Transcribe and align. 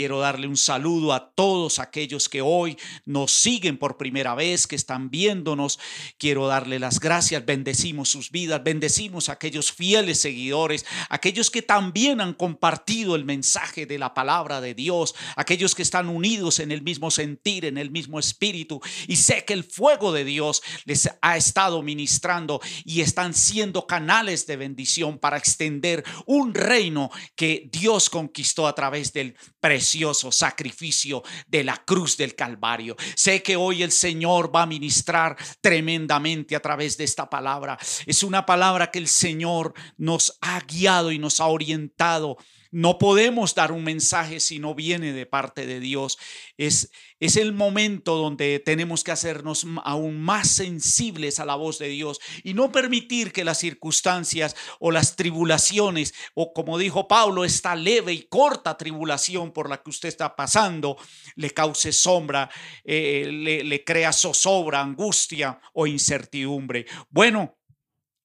Quiero 0.00 0.20
darle 0.20 0.46
un 0.46 0.56
saludo 0.56 1.12
a 1.12 1.30
todos 1.34 1.78
aquellos 1.78 2.30
que 2.30 2.40
hoy 2.40 2.78
nos 3.04 3.32
siguen 3.32 3.76
por 3.76 3.98
primera 3.98 4.34
vez, 4.34 4.66
que 4.66 4.74
están 4.74 5.10
viéndonos. 5.10 5.78
Quiero 6.16 6.46
darle 6.46 6.78
las 6.78 7.00
gracias, 7.00 7.44
bendecimos 7.44 8.08
sus 8.08 8.30
vidas, 8.30 8.64
bendecimos 8.64 9.28
a 9.28 9.32
aquellos 9.32 9.70
fieles 9.72 10.18
seguidores, 10.18 10.86
aquellos 11.10 11.50
que 11.50 11.60
también 11.60 12.22
han 12.22 12.32
compartido 12.32 13.14
el 13.14 13.26
mensaje 13.26 13.84
de 13.84 13.98
la 13.98 14.14
palabra 14.14 14.62
de 14.62 14.72
Dios, 14.72 15.14
aquellos 15.36 15.74
que 15.74 15.82
están 15.82 16.08
unidos 16.08 16.60
en 16.60 16.72
el 16.72 16.80
mismo 16.80 17.10
sentir, 17.10 17.66
en 17.66 17.76
el 17.76 17.90
mismo 17.90 18.18
espíritu. 18.18 18.80
Y 19.06 19.16
sé 19.16 19.44
que 19.44 19.52
el 19.52 19.64
fuego 19.64 20.12
de 20.12 20.24
Dios 20.24 20.62
les 20.86 21.10
ha 21.20 21.36
estado 21.36 21.82
ministrando 21.82 22.62
y 22.86 23.02
están 23.02 23.34
siendo 23.34 23.86
canales 23.86 24.46
de 24.46 24.56
bendición 24.56 25.18
para 25.18 25.36
extender 25.36 26.04
un 26.24 26.54
reino 26.54 27.10
que 27.36 27.68
Dios 27.70 28.08
conquistó 28.08 28.66
a 28.66 28.74
través 28.74 29.12
del 29.12 29.36
precioso 29.60 30.32
sacrificio 30.32 31.22
de 31.46 31.64
la 31.64 31.76
cruz 31.76 32.16
del 32.16 32.34
Calvario. 32.34 32.96
Sé 33.14 33.42
que 33.42 33.56
hoy 33.56 33.82
el 33.82 33.92
Señor 33.92 34.54
va 34.54 34.62
a 34.62 34.66
ministrar 34.66 35.36
tremendamente 35.60 36.56
a 36.56 36.60
través 36.60 36.96
de 36.96 37.04
esta 37.04 37.28
palabra. 37.28 37.78
Es 38.06 38.22
una 38.22 38.46
palabra 38.46 38.90
que 38.90 38.98
el 38.98 39.08
Señor 39.08 39.74
nos 39.96 40.38
ha 40.40 40.60
guiado 40.60 41.12
y 41.12 41.18
nos 41.18 41.40
ha 41.40 41.46
orientado 41.46 42.38
no 42.70 42.98
podemos 42.98 43.54
dar 43.54 43.72
un 43.72 43.84
mensaje 43.84 44.40
si 44.40 44.58
no 44.58 44.74
viene 44.74 45.12
de 45.12 45.26
parte 45.26 45.66
de 45.66 45.80
Dios. 45.80 46.18
Es, 46.56 46.90
es 47.18 47.36
el 47.36 47.52
momento 47.52 48.16
donde 48.16 48.60
tenemos 48.60 49.04
que 49.04 49.12
hacernos 49.12 49.66
aún 49.84 50.20
más 50.20 50.48
sensibles 50.48 51.40
a 51.40 51.44
la 51.44 51.56
voz 51.56 51.78
de 51.78 51.88
Dios 51.88 52.20
y 52.44 52.54
no 52.54 52.70
permitir 52.70 53.32
que 53.32 53.44
las 53.44 53.58
circunstancias 53.58 54.56
o 54.78 54.90
las 54.90 55.16
tribulaciones, 55.16 56.14
o 56.34 56.52
como 56.52 56.78
dijo 56.78 57.08
Pablo, 57.08 57.44
esta 57.44 57.74
leve 57.74 58.12
y 58.12 58.22
corta 58.22 58.76
tribulación 58.76 59.52
por 59.52 59.68
la 59.68 59.82
que 59.82 59.90
usted 59.90 60.08
está 60.08 60.36
pasando, 60.36 60.96
le 61.36 61.50
cause 61.50 61.92
sombra, 61.92 62.50
eh, 62.84 63.28
le, 63.30 63.64
le 63.64 63.84
crea 63.84 64.12
zozobra, 64.12 64.80
angustia 64.80 65.60
o 65.74 65.86
incertidumbre. 65.86 66.86
Bueno, 67.08 67.59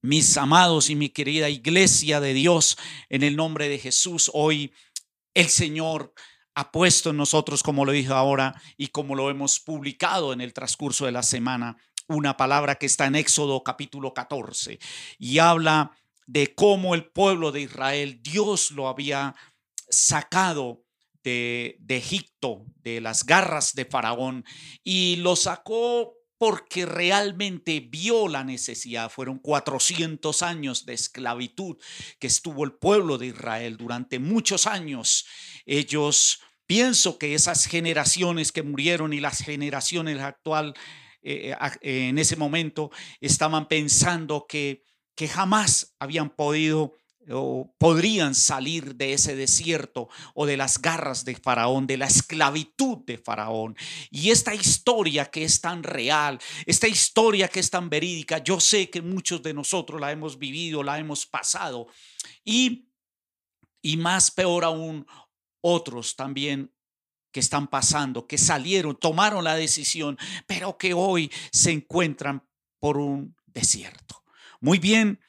mis 0.06 0.38
amados 0.38 0.90
y 0.90 0.96
mi 0.96 1.10
querida 1.10 1.50
iglesia 1.50 2.20
de 2.20 2.34
Dios, 2.34 2.78
en 3.10 3.24
el 3.24 3.36
nombre 3.36 3.68
de 3.70 3.80
Jesús, 3.80 4.30
hoy 4.34 4.72
el 5.34 5.50
Señor 5.50 6.14
ha 6.54 6.72
puesto 6.72 7.10
en 7.10 7.18
nosotros, 7.18 7.64
como 7.64 7.86
lo 7.86 7.92
dijo 7.92 8.14
ahora 8.14 8.62
y 8.78 8.88
como 8.88 9.16
lo 9.16 9.30
hemos 9.30 9.60
publicado 9.60 10.32
en 10.32 10.42
el 10.42 10.54
transcurso 10.54 11.06
de 11.06 11.12
la 11.12 11.24
semana, 11.24 11.78
una 12.08 12.38
palabra 12.38 12.76
que 12.76 12.86
está 12.86 13.08
en 13.08 13.16
Éxodo 13.16 13.64
capítulo 13.64 14.14
14 14.14 14.80
y 15.18 15.40
habla 15.40 15.92
de 16.28 16.54
cómo 16.54 16.94
el 16.94 17.06
pueblo 17.06 17.52
de 17.52 17.62
Israel, 17.62 18.20
Dios 18.22 18.72
lo 18.72 18.88
había 18.88 19.36
sacado 19.90 20.84
de, 21.24 21.78
de 21.80 21.98
Egipto, 21.98 22.64
de 22.78 23.02
las 23.02 23.26
garras 23.26 23.74
de 23.74 23.86
Faraón, 23.86 24.46
y 24.84 25.18
lo 25.18 25.36
sacó 25.36 26.14
porque 26.48 26.86
realmente 26.86 27.80
vio 27.80 28.28
la 28.28 28.44
necesidad. 28.44 29.10
Fueron 29.10 29.40
400 29.40 30.44
años 30.44 30.86
de 30.86 30.94
esclavitud 30.94 31.78
que 32.20 32.28
estuvo 32.28 32.64
el 32.64 32.74
pueblo 32.74 33.18
de 33.18 33.26
Israel 33.26 33.78
durante 33.78 34.20
muchos 34.20 34.68
años. 34.68 35.26
Ellos, 35.66 36.42
pienso 36.68 37.18
que 37.18 37.34
esas 37.34 37.66
generaciones 37.66 38.52
que 38.52 38.62
murieron 38.62 39.12
y 39.12 39.22
las 39.22 39.40
generaciones 39.40 40.20
actual 40.20 40.76
eh, 41.24 41.56
eh, 41.82 42.10
en 42.10 42.20
ese 42.20 42.36
momento 42.36 42.92
estaban 43.22 43.68
pensando 43.68 44.46
que, 44.48 44.84
que 45.16 45.28
jamás 45.28 45.96
habían 45.98 46.30
podido 46.30 46.94
o 47.32 47.74
podrían 47.78 48.36
salir 48.36 48.96
de 48.96 49.14
ese 49.14 49.36
desierto 49.36 50.10
o 50.34 50.46
de 50.46 50.58
las 50.58 50.82
garras 50.82 51.26
de 51.26 51.36
Faraón, 51.36 51.88
de 51.88 51.98
la 51.98 52.06
esclavitud 52.06 53.00
de 53.06 53.18
Faraón. 53.18 53.76
Y 54.12 54.30
esta 54.32 54.54
historia 54.54 55.26
que 55.26 55.44
es 55.44 55.62
tan 55.62 55.84
real, 55.84 56.40
esta 56.66 56.88
historia 56.88 57.48
que 57.48 57.60
es 57.60 57.70
tan 57.70 57.90
verídica, 57.90 58.44
yo 58.44 58.60
sé 58.60 58.90
que 58.90 59.02
muchos 59.02 59.42
de 59.42 59.54
nosotros 59.54 60.00
la 60.00 60.12
hemos 60.12 60.38
vivido, 60.38 60.84
la 60.84 61.00
hemos 61.00 61.26
pasado. 61.26 61.88
Y, 62.44 62.90
y 63.82 63.98
más 63.98 64.32
peor 64.32 64.64
aún, 64.64 65.06
otros 65.62 66.16
también 66.16 66.72
que 67.32 67.40
están 67.40 67.68
pasando, 67.68 68.28
que 68.28 68.38
salieron, 68.38 68.96
tomaron 68.98 69.44
la 69.44 69.56
decisión, 69.56 70.18
pero 70.48 70.78
que 70.78 70.94
hoy 70.94 71.30
se 71.52 71.72
encuentran 71.72 72.48
por 72.80 72.98
un 72.98 73.36
desierto. 73.48 74.24
Muy 74.62 74.80
bien, 74.80 75.20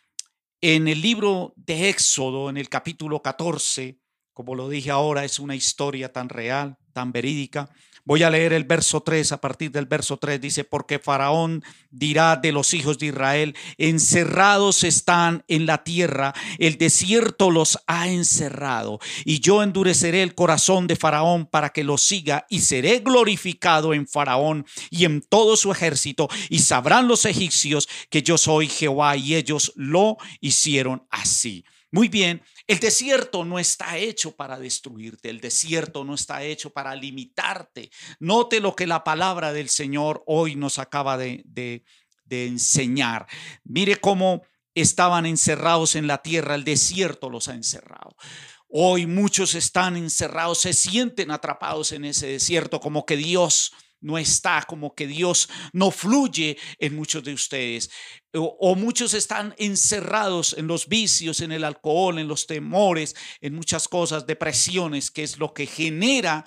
en 0.74 0.88
el 0.88 1.00
libro 1.00 1.54
de 1.54 1.90
Éxodo, 1.90 2.50
en 2.50 2.56
el 2.56 2.68
capítulo 2.68 3.22
14, 3.22 4.00
como 4.36 4.54
lo 4.54 4.68
dije 4.68 4.90
ahora, 4.90 5.24
es 5.24 5.38
una 5.38 5.54
historia 5.54 6.12
tan 6.12 6.28
real, 6.28 6.76
tan 6.92 7.10
verídica. 7.10 7.70
Voy 8.04 8.22
a 8.22 8.28
leer 8.28 8.52
el 8.52 8.64
verso 8.64 9.00
3, 9.00 9.32
a 9.32 9.40
partir 9.40 9.70
del 9.70 9.86
verso 9.86 10.18
3 10.18 10.38
dice, 10.38 10.62
porque 10.62 10.98
Faraón 10.98 11.64
dirá 11.90 12.36
de 12.36 12.52
los 12.52 12.74
hijos 12.74 12.98
de 12.98 13.06
Israel, 13.06 13.56
encerrados 13.78 14.84
están 14.84 15.42
en 15.48 15.64
la 15.64 15.84
tierra, 15.84 16.34
el 16.58 16.76
desierto 16.76 17.50
los 17.50 17.78
ha 17.86 18.08
encerrado, 18.08 18.98
y 19.24 19.40
yo 19.40 19.62
endureceré 19.62 20.22
el 20.22 20.34
corazón 20.34 20.86
de 20.86 20.96
Faraón 20.96 21.46
para 21.46 21.70
que 21.70 21.82
lo 21.82 21.96
siga, 21.96 22.44
y 22.50 22.60
seré 22.60 22.98
glorificado 22.98 23.94
en 23.94 24.06
Faraón 24.06 24.66
y 24.90 25.06
en 25.06 25.22
todo 25.22 25.56
su 25.56 25.72
ejército, 25.72 26.28
y 26.50 26.58
sabrán 26.58 27.08
los 27.08 27.24
egipcios 27.24 27.88
que 28.10 28.22
yo 28.22 28.36
soy 28.36 28.68
Jehová, 28.68 29.16
y 29.16 29.34
ellos 29.34 29.72
lo 29.76 30.18
hicieron 30.42 31.06
así. 31.08 31.64
Muy 31.96 32.08
bien, 32.08 32.42
el 32.66 32.78
desierto 32.78 33.46
no 33.46 33.58
está 33.58 33.96
hecho 33.96 34.36
para 34.36 34.58
destruirte, 34.58 35.30
el 35.30 35.40
desierto 35.40 36.04
no 36.04 36.14
está 36.14 36.42
hecho 36.42 36.68
para 36.68 36.94
limitarte. 36.94 37.90
Note 38.20 38.60
lo 38.60 38.76
que 38.76 38.86
la 38.86 39.02
palabra 39.02 39.54
del 39.54 39.70
Señor 39.70 40.22
hoy 40.26 40.56
nos 40.56 40.78
acaba 40.78 41.16
de, 41.16 41.42
de, 41.46 42.46
enseñar. 42.46 43.26
Mire 43.64 43.96
cómo 43.96 44.42
estaban 44.74 45.24
encerrados 45.24 45.94
en 45.94 46.06
la 46.06 46.18
tierra, 46.20 46.54
el 46.54 46.64
desierto 46.64 47.30
los 47.30 47.48
ha 47.48 47.54
encerrado. 47.54 48.14
Hoy 48.68 49.06
muchos 49.06 49.54
están 49.54 49.96
encerrados, 49.96 50.58
se 50.58 50.74
sienten 50.74 51.30
atrapados 51.30 51.92
en 51.92 52.04
ese 52.04 52.26
desierto, 52.26 52.78
como 52.78 53.06
que 53.06 53.16
Dios 53.16 53.72
no 54.00 54.18
está, 54.18 54.64
como 54.66 54.94
que 54.94 55.06
Dios 55.06 55.48
no 55.72 55.90
fluye 55.90 56.56
en 56.78 56.96
muchos 56.96 57.24
de 57.24 57.34
ustedes. 57.34 57.90
O, 58.34 58.74
muchos 58.74 59.14
están 59.14 59.54
encerrados 59.58 60.54
en 60.58 60.66
los 60.66 60.88
vicios, 60.88 61.40
en 61.40 61.52
el 61.52 61.64
alcohol, 61.64 62.18
en 62.18 62.28
los 62.28 62.46
temores, 62.46 63.14
en 63.40 63.54
muchas 63.54 63.88
cosas, 63.88 64.26
depresiones, 64.26 65.10
que 65.10 65.22
es 65.22 65.38
lo 65.38 65.54
que 65.54 65.66
genera 65.66 66.44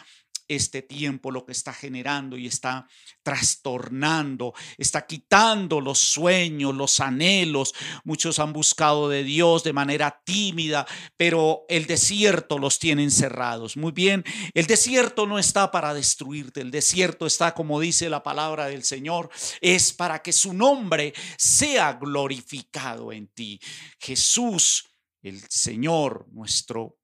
este 0.49 0.81
tiempo 0.81 1.31
lo 1.31 1.45
que 1.45 1.51
está 1.51 1.73
generando 1.73 2.35
y 2.35 2.47
está 2.47 2.87
trastornando, 3.23 4.53
está 4.77 5.05
quitando 5.05 5.79
los 5.79 5.99
sueños, 5.99 6.75
los 6.75 6.99
anhelos. 6.99 7.73
Muchos 8.03 8.39
han 8.39 8.51
buscado 8.51 9.07
de 9.07 9.23
Dios 9.23 9.63
de 9.63 9.73
manera 9.73 10.21
tímida, 10.25 10.87
pero 11.15 11.65
el 11.69 11.85
desierto 11.85 12.57
los 12.57 12.79
tiene 12.79 13.03
encerrados. 13.03 13.77
Muy 13.77 13.91
bien, 13.91 14.25
el 14.53 14.65
desierto 14.65 15.27
no 15.27 15.37
está 15.37 15.71
para 15.71 15.93
destruirte, 15.93 16.61
el 16.61 16.71
desierto 16.71 17.27
está, 17.27 17.53
como 17.53 17.79
dice 17.79 18.09
la 18.09 18.23
palabra 18.23 18.65
del 18.65 18.83
Señor, 18.83 19.29
es 19.61 19.93
para 19.93 20.21
que 20.21 20.33
su 20.33 20.53
nombre 20.53 21.13
sea 21.37 21.93
glorificado 21.93 23.11
en 23.11 23.27
ti. 23.27 23.59
Jesús, 23.99 24.85
el 25.21 25.41
Señor, 25.47 26.27
nuestro 26.31 26.97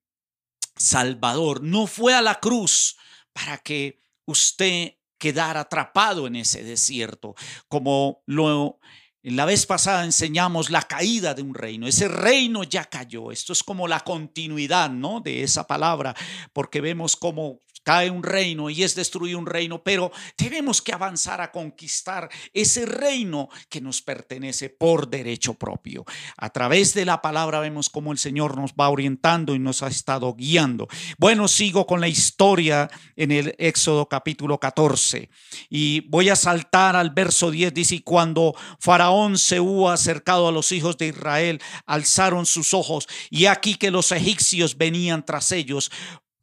Salvador, 0.75 1.61
no 1.61 1.85
fue 1.85 2.15
a 2.15 2.21
la 2.21 2.39
cruz 2.39 2.97
para 3.35 3.57
que 3.57 4.01
usted 4.25 4.93
quedara 5.17 5.61
atrapado 5.61 6.25
en 6.25 6.37
ese 6.37 6.63
desierto, 6.63 7.35
como 7.67 8.23
lo 8.25 8.79
la 9.21 9.45
vez 9.45 9.65
pasada 9.65 10.03
enseñamos 10.03 10.69
la 10.69 10.83
caída 10.83 11.33
de 11.33 11.41
un 11.41 11.55
reino. 11.55 11.87
Ese 11.87 12.07
reino 12.07 12.63
ya 12.63 12.85
cayó. 12.85 13.31
Esto 13.31 13.53
es 13.53 13.63
como 13.63 13.87
la 13.87 14.01
continuidad, 14.01 14.91
¿no? 14.91 15.19
De 15.19 15.41
esa 15.41 15.65
palabra, 15.65 16.15
porque 16.53 16.79
vemos 16.79 17.15
cómo 17.15 17.59
cae 17.85 18.09
un 18.09 18.23
reino 18.23 18.69
y 18.69 18.83
es 18.83 18.95
destruido 18.95 19.37
un 19.37 19.45
reino, 19.45 19.83
pero 19.83 20.11
tenemos 20.35 20.81
que 20.81 20.91
avanzar 20.91 21.39
a 21.39 21.51
conquistar 21.51 22.29
ese 22.51 22.85
reino 22.85 23.47
que 23.69 23.79
nos 23.79 24.01
pertenece 24.01 24.69
por 24.69 25.07
derecho 25.07 25.53
propio. 25.53 26.03
A 26.35 26.49
través 26.49 26.95
de 26.95 27.05
la 27.05 27.21
palabra 27.21 27.59
vemos 27.59 27.89
cómo 27.89 28.11
el 28.11 28.17
Señor 28.17 28.57
nos 28.57 28.73
va 28.73 28.89
orientando 28.89 29.53
y 29.53 29.59
nos 29.59 29.83
ha 29.83 29.87
estado 29.87 30.33
guiando. 30.33 30.87
Bueno, 31.19 31.47
sigo 31.47 31.85
con 31.85 32.01
la 32.01 32.07
historia 32.07 32.89
en 33.15 33.31
el 33.31 33.55
Éxodo 33.59 34.09
capítulo 34.09 34.59
14 34.59 35.29
y 35.69 36.01
voy 36.09 36.29
a 36.29 36.35
saltar 36.35 36.95
al 36.95 37.11
verso 37.11 37.51
10. 37.51 37.71
Dice, 37.71 37.95
y 37.95 37.99
cuando 37.99 38.55
Faraón 38.79 39.37
se 39.37 39.59
hubo 39.59 39.91
acercado 39.91 40.47
a 40.47 40.51
los 40.51 40.71
hijos 40.71 40.97
de 40.97 41.07
Israel, 41.09 41.61
alzaron 41.85 42.47
sus 42.47 42.73
ojos 42.73 43.07
y 43.29 43.45
aquí 43.45 43.75
que 43.75 43.91
los 43.91 44.11
egipcios 44.11 44.75
venían 44.75 45.23
tras 45.23 45.51
ellos 45.51 45.91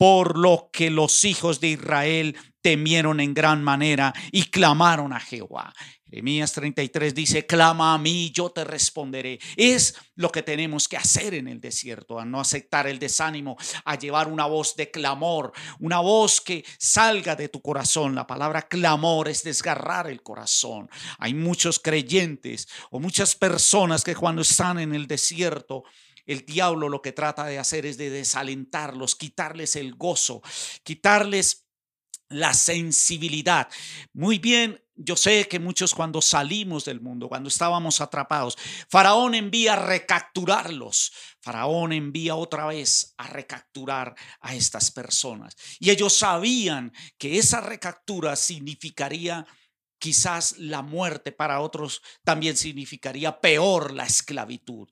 por 0.03 0.37
lo 0.37 0.69
que 0.73 0.91
los 0.91 1.23
hijos 1.23 1.61
de 1.61 1.69
Israel 1.69 2.37
temieron 2.61 3.21
en 3.21 3.35
gran 3.35 3.63
manera 3.63 4.13
y 4.33 4.43
clamaron 4.51 5.13
a 5.13 5.21
Jehová. 5.21 5.73
Jeremías 6.05 6.53
33 6.55 7.15
dice, 7.15 7.47
clama 7.47 7.95
a 7.95 7.99
mí, 7.99 8.33
yo 8.35 8.51
te 8.51 8.65
responderé. 8.65 9.39
Es 9.57 9.95
lo 10.17 10.33
que 10.33 10.43
tenemos 10.43 10.89
que 10.89 10.97
hacer 10.97 11.35
en 11.35 11.47
el 11.47 11.61
desierto, 11.61 12.19
a 12.19 12.25
no 12.25 12.41
aceptar 12.41 12.89
el 12.89 12.99
desánimo, 12.99 13.57
a 13.85 13.97
llevar 13.97 14.27
una 14.27 14.47
voz 14.47 14.75
de 14.75 14.91
clamor, 14.91 15.53
una 15.79 16.01
voz 16.01 16.41
que 16.41 16.65
salga 16.81 17.37
de 17.37 17.49
tu 17.49 17.63
corazón. 17.63 18.17
La 18.17 18.27
palabra 18.27 18.63
clamor 18.63 19.29
es 19.29 19.45
desgarrar 19.45 20.11
el 20.11 20.21
corazón. 20.21 20.91
Hay 21.19 21.33
muchos 21.33 21.79
creyentes 21.79 22.67
o 22.91 22.99
muchas 22.99 23.37
personas 23.37 24.03
que 24.03 24.17
cuando 24.17 24.43
están 24.43 24.81
en 24.81 24.97
el 24.97 25.07
desierto, 25.07 25.85
el 26.27 26.45
diablo 26.47 26.89
lo 26.89 27.03
que 27.03 27.13
trata 27.13 27.45
de 27.45 27.59
hacer 27.59 27.87
es 27.87 27.97
de 27.97 28.11
desalentarlos, 28.11 29.17
quitarles 29.17 29.77
el 29.77 29.95
gozo, 29.95 30.43
quitarles 30.83 31.67
la 32.29 32.55
sensibilidad. 32.55 33.69
Muy 34.13 34.39
bien, 34.39 34.83
yo 34.95 35.17
sé 35.17 35.49
que 35.49 35.59
muchos 35.59 35.95
cuando 35.95 36.21
salimos 36.21 36.85
del 36.85 37.01
mundo, 37.01 37.29
cuando 37.29 37.49
estábamos 37.49 38.01
atrapados, 38.01 38.57
Faraón 38.89 39.35
envía 39.35 39.75
a 39.75 39.87
recapturarlos. 39.87 41.13
Faraón 41.41 41.93
envía 41.93 42.35
otra 42.35 42.67
vez 42.67 43.15
a 43.17 43.27
recapturar 43.27 44.15
a 44.41 44.55
estas 44.55 44.91
personas. 44.91 45.57
Y 45.79 45.91
ellos 45.91 46.15
sabían 46.15 46.93
que 47.19 47.39
esa 47.39 47.61
recaptura 47.61 48.37
significaría 48.37 49.47
quizás 49.99 50.59
la 50.59 50.83
muerte, 50.83 51.31
para 51.31 51.61
otros 51.61 52.03
también 52.25 52.57
significaría 52.57 53.41
peor 53.41 53.93
la 53.93 54.05
esclavitud. 54.05 54.89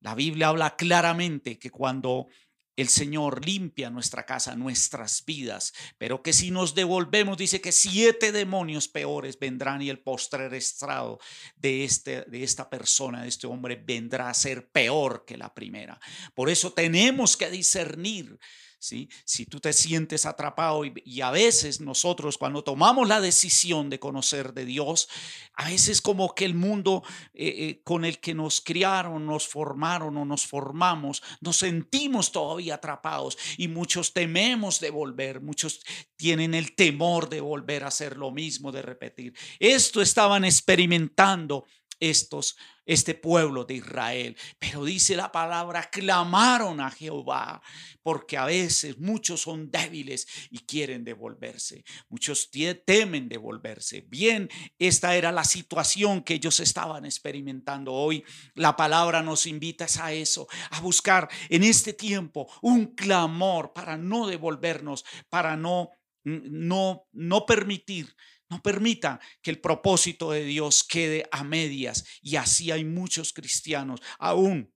La 0.00 0.14
Biblia 0.14 0.48
habla 0.48 0.76
claramente 0.76 1.58
que 1.58 1.70
cuando 1.70 2.28
el 2.76 2.88
Señor 2.88 3.44
limpia 3.44 3.90
nuestra 3.90 4.24
casa, 4.24 4.56
nuestras 4.56 5.24
vidas, 5.24 5.74
pero 5.98 6.22
que 6.22 6.32
si 6.32 6.50
nos 6.50 6.74
devolvemos, 6.74 7.36
dice 7.36 7.60
que 7.60 7.72
siete 7.72 8.32
demonios 8.32 8.88
peores 8.88 9.38
vendrán 9.38 9.82
y 9.82 9.90
el 9.90 10.00
postrer 10.00 10.54
estrado 10.54 11.18
de, 11.56 11.84
este, 11.84 12.22
de 12.22 12.42
esta 12.42 12.70
persona, 12.70 13.22
de 13.22 13.28
este 13.28 13.46
hombre, 13.46 13.76
vendrá 13.76 14.30
a 14.30 14.34
ser 14.34 14.70
peor 14.70 15.24
que 15.26 15.36
la 15.36 15.52
primera. 15.52 16.00
Por 16.34 16.48
eso 16.48 16.72
tenemos 16.72 17.36
que 17.36 17.50
discernir 17.50 18.38
si 18.80 19.44
tú 19.44 19.60
te 19.60 19.74
sientes 19.74 20.24
atrapado 20.24 20.84
y, 20.84 21.20
a 21.20 21.30
veces 21.30 21.80
nosotros 21.80 22.38
cuando 22.38 22.64
tomamos 22.64 23.06
la 23.06 23.20
decisión 23.20 23.90
de 23.90 24.00
conocer 24.00 24.54
de 24.54 24.64
Dios, 24.64 25.08
a 25.54 25.68
veces 25.68 26.00
como 26.00 26.34
que 26.34 26.46
el 26.46 26.54
mundo 26.54 27.02
eh, 27.34 27.48
eh, 27.48 27.80
con 27.84 28.06
el 28.06 28.20
que 28.20 28.32
nos 28.32 28.62
criaron, 28.62 29.26
nos 29.26 29.46
formaron 29.46 30.16
o 30.16 30.24
nos 30.24 30.46
formamos, 30.46 31.22
nos 31.42 31.58
sentimos 31.58 32.32
todavía 32.32 32.76
atrapados 32.76 33.36
y 33.58 33.68
muchos 33.68 34.14
tememos 34.14 34.80
de 34.80 34.90
volver, 34.90 35.42
muchos 35.42 35.80
tienen 36.16 36.54
el 36.54 36.74
temor 36.74 37.28
de 37.28 37.42
volver 37.42 37.84
a 37.84 37.88
hacer 37.88 38.16
lo 38.16 38.30
mismo, 38.30 38.72
de 38.72 38.80
repetir. 38.80 39.34
Esto 39.58 40.00
estaban 40.00 40.44
experimentando 40.46 41.66
estos, 42.00 42.56
este 42.90 43.14
pueblo 43.14 43.64
de 43.64 43.74
Israel. 43.74 44.36
Pero 44.58 44.84
dice 44.84 45.14
la 45.14 45.30
palabra, 45.30 45.88
clamaron 45.90 46.80
a 46.80 46.90
Jehová, 46.90 47.62
porque 48.02 48.36
a 48.36 48.46
veces 48.46 48.98
muchos 48.98 49.42
son 49.42 49.70
débiles 49.70 50.26
y 50.50 50.58
quieren 50.58 51.04
devolverse. 51.04 51.84
Muchos 52.08 52.50
temen 52.84 53.28
devolverse. 53.28 54.00
Bien, 54.08 54.50
esta 54.76 55.14
era 55.14 55.30
la 55.30 55.44
situación 55.44 56.24
que 56.24 56.34
ellos 56.34 56.58
estaban 56.58 57.04
experimentando 57.04 57.92
hoy. 57.92 58.24
La 58.54 58.76
palabra 58.76 59.22
nos 59.22 59.46
invita 59.46 59.86
a 60.00 60.12
eso, 60.12 60.48
a 60.70 60.80
buscar 60.80 61.28
en 61.48 61.62
este 61.62 61.92
tiempo 61.92 62.48
un 62.60 62.86
clamor 62.96 63.72
para 63.72 63.96
no 63.96 64.26
devolvernos, 64.26 65.04
para 65.28 65.56
no 65.56 65.90
no 66.24 67.06
no 67.12 67.46
permitir 67.46 68.14
no 68.50 68.60
permita 68.62 69.20
que 69.40 69.50
el 69.50 69.60
propósito 69.60 70.32
de 70.32 70.44
Dios 70.44 70.84
quede 70.84 71.24
a 71.30 71.44
medias. 71.44 72.04
Y 72.20 72.36
así 72.36 72.70
hay 72.70 72.84
muchos 72.84 73.32
cristianos 73.32 74.00
aún 74.18 74.72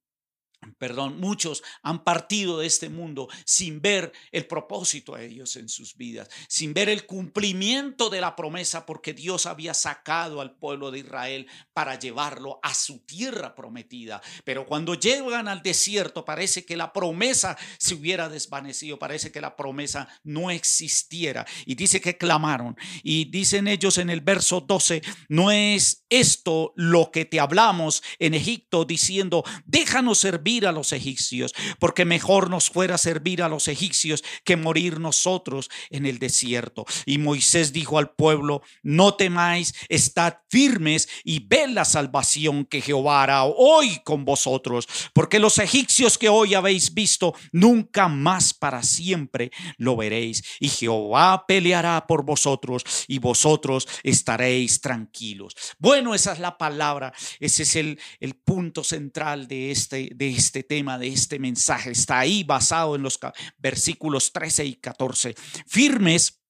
perdón, 0.79 1.21
muchos 1.21 1.63
han 1.83 2.05
partido 2.05 2.59
de 2.59 2.67
este 2.67 2.89
mundo 2.89 3.29
sin 3.45 3.81
ver 3.81 4.13
el 4.33 4.47
propósito 4.47 5.15
de 5.15 5.29
Dios 5.29 5.57
en 5.57 5.69
sus 5.69 5.97
vidas, 5.97 6.29
sin 6.49 6.75
ver 6.75 6.89
el 6.89 7.07
cumplimiento 7.07 8.11
de 8.11 8.21
la 8.21 8.37
promesa 8.37 8.87
porque 8.87 9.13
Dios 9.13 9.47
había 9.47 9.75
sacado 9.75 10.41
al 10.41 10.57
pueblo 10.57 10.91
de 10.91 11.01
Israel 11.01 11.47
para 11.73 11.99
llevarlo 11.99 12.61
a 12.63 12.75
su 12.75 13.01
tierra 13.01 13.55
prometida. 13.55 14.21
Pero 14.45 14.67
cuando 14.67 14.95
llegan 14.95 15.49
al 15.49 15.63
desierto 15.63 16.25
parece 16.25 16.65
que 16.65 16.77
la 16.77 16.93
promesa 16.93 17.57
se 17.79 17.95
hubiera 17.95 18.29
desvanecido, 18.29 18.99
parece 18.99 19.33
que 19.33 19.41
la 19.41 19.57
promesa 19.57 20.09
no 20.23 20.51
existiera. 20.51 21.47
Y 21.67 21.75
dice 21.75 22.01
que 22.01 22.17
clamaron 22.17 22.77
y 23.03 23.27
dicen 23.27 23.69
ellos 23.69 23.99
en 23.99 24.11
el 24.11 24.21
verso 24.21 24.61
12, 24.61 25.03
no 25.29 25.51
es 25.51 26.05
esto 26.09 26.73
lo 26.77 27.11
que 27.11 27.25
te 27.25 27.41
hablamos 27.41 28.03
en 28.19 28.35
Egipto 28.35 28.85
diciendo, 28.85 29.45
déjanos 29.65 30.19
servir 30.19 30.54
a 30.63 30.73
los 30.73 30.93
egipcios, 30.93 31.55
porque 31.79 32.05
mejor 32.05 32.51
nos 32.51 32.71
fuera 32.71 32.99
servir 32.99 33.43
a 33.43 33.49
los 33.49 33.69
egipcios 33.69 34.23
que 34.45 34.57
morir 34.57 35.01
nosotros 35.01 35.71
en 35.91 36.07
el 36.07 36.19
desierto. 36.19 36.85
Y 37.07 37.19
Moisés 37.19 37.73
dijo 37.73 37.99
al 37.99 38.11
pueblo, 38.11 38.63
no 38.83 39.15
temáis, 39.15 39.75
estad 39.89 40.35
firmes 40.49 41.09
y 41.25 41.41
ved 41.41 41.71
la 41.71 41.85
salvación 41.85 42.65
que 42.65 42.81
Jehová 42.81 43.23
hará 43.23 43.45
hoy 43.45 44.01
con 44.05 44.25
vosotros, 44.25 44.87
porque 45.13 45.39
los 45.39 45.59
egipcios 45.59 46.19
que 46.19 46.29
hoy 46.29 46.55
habéis 46.55 46.95
visto, 46.95 47.35
nunca 47.53 48.09
más 48.09 48.55
para 48.55 48.83
siempre 48.83 49.51
lo 49.77 49.97
veréis. 49.97 50.45
Y 50.61 50.69
Jehová 50.69 51.45
peleará 51.47 52.07
por 52.07 52.25
vosotros 52.25 52.85
y 53.09 53.19
vosotros 53.19 53.89
estaréis 54.03 54.81
tranquilos. 54.81 55.55
Bueno, 55.79 56.15
esa 56.15 56.33
es 56.33 56.39
la 56.39 56.59
palabra, 56.59 57.13
ese 57.41 57.65
es 57.65 57.77
el, 57.77 57.99
el 58.21 58.35
punto 58.35 58.85
central 58.85 59.49
de 59.49 59.71
este, 59.71 60.11
de 60.15 60.29
este 60.45 60.63
tema, 60.63 60.99
de 60.99 61.09
este 61.09 61.39
mensaje. 61.39 61.91
Está 61.91 62.19
ahí 62.19 62.45
basado 62.45 62.97
en 62.97 63.03
los 63.03 63.19
versículos 63.59 64.33
13 64.33 64.65
y 64.67 64.75
14. 64.77 65.35
Firmes 65.67 66.43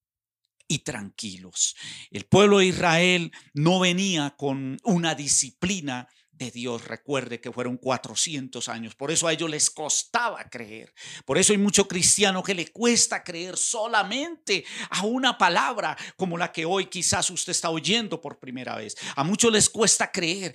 y 0.67 0.81
tranquilos. 0.81 1.77
El 2.11 2.25
pueblo 2.25 2.59
de 2.59 2.67
Israel 2.67 3.33
no 3.53 3.81
venía 3.81 4.35
con 4.37 4.79
una 4.83 5.15
disciplina 5.15 6.09
de 6.33 6.51
Dios. 6.51 6.85
Recuerde 6.85 7.41
que 7.41 7.53
fueron 7.53 7.77
400 7.77 8.69
años. 8.69 8.95
Por 8.97 9.11
eso 9.11 9.29
a 9.29 9.33
ellos 9.33 9.49
les 9.49 9.71
costaba 9.71 10.43
creer. 10.51 10.93
Por 11.25 11.39
eso 11.39 11.53
hay 11.53 11.59
mucho 11.59 11.87
cristiano 11.87 12.43
que 12.43 12.55
le 12.55 12.73
cuesta 12.73 13.23
creer 13.23 13.57
solamente 13.57 14.65
a 14.91 15.05
una 15.05 15.39
palabra 15.39 15.97
como 16.17 16.37
la 16.37 16.51
que 16.51 16.65
hoy 16.65 16.87
quizás 16.87 17.31
usted 17.31 17.53
está 17.53 17.71
oyendo 17.71 18.21
por 18.21 18.41
primera 18.41 18.77
vez. 18.77 18.97
A 19.15 19.23
muchos 19.23 19.53
les 19.53 19.71
cuesta 19.71 20.11
creer 20.11 20.55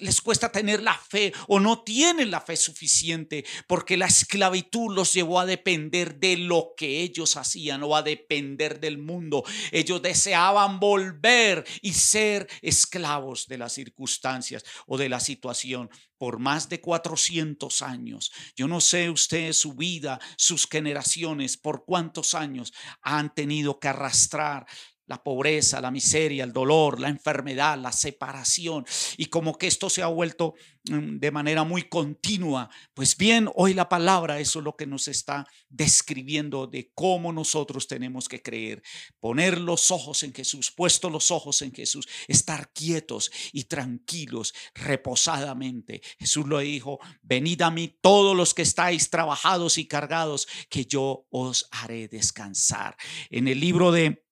les 0.00 0.20
cuesta 0.20 0.50
tener 0.50 0.82
la 0.82 0.94
fe 0.94 1.32
o 1.48 1.60
no 1.60 1.82
tienen 1.82 2.30
la 2.30 2.40
fe 2.40 2.56
suficiente 2.56 3.44
porque 3.66 3.96
la 3.96 4.06
esclavitud 4.06 4.94
los 4.94 5.12
llevó 5.12 5.40
a 5.40 5.46
depender 5.46 6.18
de 6.18 6.36
lo 6.36 6.74
que 6.76 7.02
ellos 7.02 7.36
hacían 7.36 7.82
o 7.82 7.96
a 7.96 8.02
depender 8.02 8.80
del 8.80 8.98
mundo. 8.98 9.44
Ellos 9.72 10.02
deseaban 10.02 10.80
volver 10.80 11.64
y 11.82 11.92
ser 11.92 12.48
esclavos 12.62 13.46
de 13.46 13.58
las 13.58 13.72
circunstancias 13.72 14.64
o 14.86 14.98
de 14.98 15.08
la 15.08 15.20
situación 15.20 15.90
por 16.18 16.38
más 16.38 16.68
de 16.68 16.80
400 16.80 17.82
años. 17.82 18.32
Yo 18.56 18.68
no 18.68 18.80
sé 18.80 19.10
usted 19.10 19.52
su 19.52 19.74
vida, 19.74 20.20
sus 20.36 20.66
generaciones, 20.66 21.56
por 21.56 21.84
cuántos 21.84 22.34
años 22.34 22.72
han 23.02 23.34
tenido 23.34 23.78
que 23.78 23.88
arrastrar 23.88 24.66
la 25.06 25.22
pobreza, 25.22 25.80
la 25.80 25.90
miseria, 25.90 26.44
el 26.44 26.52
dolor, 26.52 27.00
la 27.00 27.08
enfermedad, 27.08 27.78
la 27.78 27.92
separación, 27.92 28.84
y 29.16 29.26
como 29.26 29.56
que 29.58 29.66
esto 29.66 29.90
se 29.90 30.02
ha 30.02 30.06
vuelto 30.06 30.54
mm, 30.84 31.18
de 31.18 31.30
manera 31.30 31.64
muy 31.64 31.88
continua. 31.88 32.70
Pues 32.94 33.16
bien, 33.16 33.48
hoy 33.54 33.74
la 33.74 33.88
palabra, 33.88 34.40
eso 34.40 34.60
es 34.60 34.64
lo 34.64 34.76
que 34.76 34.86
nos 34.86 35.08
está 35.08 35.46
describiendo 35.68 36.66
de 36.66 36.90
cómo 36.94 37.32
nosotros 37.32 37.86
tenemos 37.86 38.28
que 38.28 38.42
creer, 38.42 38.82
poner 39.20 39.60
los 39.60 39.90
ojos 39.90 40.22
en 40.22 40.32
Jesús, 40.32 40.70
puesto 40.70 41.10
los 41.10 41.30
ojos 41.30 41.62
en 41.62 41.72
Jesús, 41.72 42.06
estar 42.28 42.72
quietos 42.72 43.30
y 43.52 43.64
tranquilos, 43.64 44.54
reposadamente. 44.74 46.00
Jesús 46.18 46.46
lo 46.46 46.60
dijo, 46.60 46.98
venid 47.22 47.62
a 47.62 47.70
mí 47.70 47.98
todos 48.00 48.36
los 48.36 48.54
que 48.54 48.62
estáis 48.62 49.10
trabajados 49.10 49.78
y 49.78 49.86
cargados, 49.86 50.46
que 50.68 50.86
yo 50.86 51.26
os 51.30 51.68
haré 51.70 52.08
descansar. 52.08 52.96
En 53.30 53.48
el 53.48 53.60
libro 53.60 53.92
de 53.92 54.23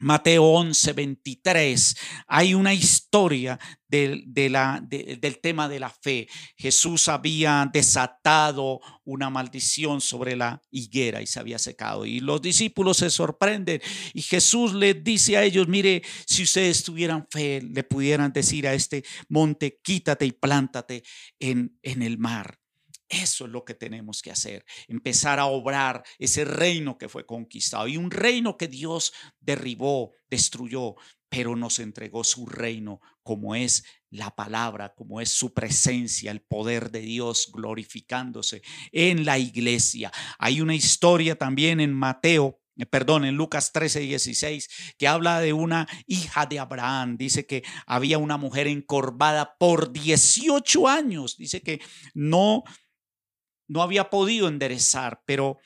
Mateo 0.00 0.44
11, 0.44 0.92
23, 0.92 1.96
hay 2.28 2.54
una 2.54 2.72
historia 2.72 3.58
del, 3.88 4.32
tema 5.42 5.68
de 5.68 5.80
la 5.80 5.90
fe. 5.90 6.28
Jesús 6.56 7.08
había 7.08 7.68
desatado 7.72 8.80
una 9.04 9.28
maldición 9.28 10.00
sobre 10.00 10.36
la 10.36 10.62
higuera 10.70 11.20
y 11.20 11.26
se 11.26 11.40
había 11.40 11.58
secado. 11.58 12.06
Y 12.06 12.20
los 12.20 12.40
discípulos 12.40 12.98
se 12.98 13.10
sorprenden 13.10 13.80
y 14.14 14.22
Jesús 14.22 14.72
les 14.74 15.02
dice 15.02 15.36
a 15.36 15.42
ellos, 15.42 15.66
mire, 15.66 16.02
si 16.26 16.44
ustedes 16.44 16.84
tuvieran 16.84 17.26
fe, 17.28 17.60
le 17.62 17.82
pudieran 17.82 18.32
decir 18.32 18.68
a 18.68 18.74
este 18.74 19.04
monte, 19.28 19.80
quítate 19.82 20.26
y 20.26 20.32
plántate 20.32 21.02
en, 21.40 21.76
en 21.82 22.02
el 22.02 22.18
mar. 22.18 22.58
Eso 23.08 23.46
es 23.46 23.50
lo 23.50 23.64
que 23.64 23.74
tenemos 23.74 24.20
que 24.20 24.30
hacer, 24.30 24.64
empezar 24.86 25.38
a 25.38 25.46
obrar 25.46 26.04
ese 26.18 26.44
reino 26.44 26.98
que 26.98 27.08
fue 27.08 27.24
conquistado 27.24 27.88
y 27.88 27.96
un 27.96 28.10
reino 28.10 28.56
que 28.56 28.68
Dios 28.68 29.12
derribó, 29.40 30.12
destruyó, 30.28 30.96
pero 31.28 31.56
nos 31.56 31.78
entregó 31.78 32.24
su 32.24 32.46
reino 32.46 33.00
como 33.22 33.54
es 33.54 33.84
la 34.10 34.34
palabra, 34.34 34.94
como 34.94 35.20
es 35.20 35.30
su 35.30 35.52
presencia, 35.52 36.30
el 36.30 36.40
poder 36.40 36.90
de 36.90 37.00
Dios 37.00 37.50
glorificándose 37.52 38.62
en 38.92 39.24
la 39.24 39.38
iglesia. 39.38 40.10
Hay 40.38 40.60
una 40.60 40.74
historia 40.74 41.36
también 41.36 41.80
en 41.80 41.92
Mateo 41.92 42.60
eh, 42.78 42.86
perdón, 42.86 43.24
en 43.24 43.34
Lucas 43.34 43.72
13, 43.72 44.00
16, 44.00 44.94
que 44.96 45.08
habla 45.08 45.40
de 45.40 45.52
una 45.52 45.88
hija 46.06 46.46
de 46.46 46.60
Abraham. 46.60 47.16
Dice 47.18 47.44
que 47.44 47.64
había 47.86 48.18
una 48.18 48.36
mujer 48.36 48.68
encorvada 48.68 49.56
por 49.58 49.92
18 49.92 50.88
años. 50.88 51.36
Dice 51.36 51.60
que 51.60 51.80
no, 52.14 52.62
no 53.68 53.82
había 53.82 54.10
podido 54.10 54.48
enderezar, 54.48 55.22
pero 55.24 55.58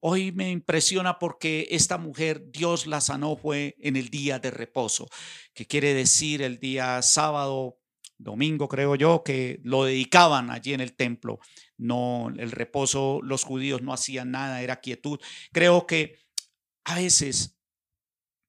hoy 0.00 0.32
me 0.32 0.50
impresiona 0.50 1.18
porque 1.18 1.68
esta 1.70 1.98
mujer, 1.98 2.50
Dios 2.50 2.86
la 2.86 3.00
sanó, 3.00 3.36
fue 3.36 3.76
en 3.80 3.96
el 3.96 4.08
día 4.08 4.38
de 4.38 4.50
reposo, 4.50 5.08
que 5.54 5.66
quiere 5.66 5.94
decir 5.94 6.42
el 6.42 6.58
día 6.58 7.02
sábado, 7.02 7.78
domingo 8.18 8.68
creo 8.68 8.94
yo, 8.94 9.22
que 9.22 9.60
lo 9.62 9.84
dedicaban 9.84 10.50
allí 10.50 10.72
en 10.72 10.80
el 10.80 10.94
templo. 10.94 11.38
No, 11.76 12.32
el 12.36 12.50
reposo, 12.50 13.20
los 13.22 13.44
judíos 13.44 13.82
no 13.82 13.92
hacían 13.92 14.30
nada, 14.30 14.62
era 14.62 14.80
quietud. 14.80 15.20
Creo 15.52 15.86
que 15.86 16.18
a 16.84 16.94
veces 16.94 17.58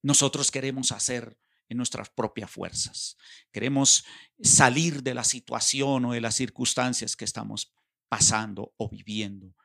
nosotros 0.02 0.52
queremos 0.52 0.94
hacer 0.94 1.38
en 1.70 1.78
nuestras 1.78 2.10
propias 2.10 2.50
fuerzas. 2.50 3.18
Queremos 3.52 4.06
salir 4.42 5.04
de 5.04 5.14
la 5.14 5.26
situación 5.26 6.06
o 6.06 6.14
de 6.14 6.22
las 6.22 6.36
circunstancias 6.36 7.18
que 7.18 7.26
estamos 7.26 7.74
pasando 8.08 8.74
o 8.78 8.90
viviendo. 8.90 9.56